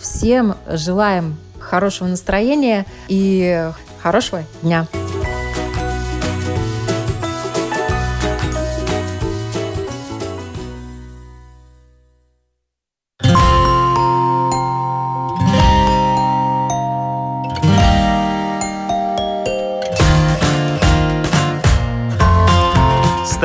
Всем 0.00 0.56
желаем 0.68 1.36
хорошего 1.60 2.08
настроения 2.08 2.86
и 3.08 3.70
хорошего 4.02 4.44
дня. 4.62 4.86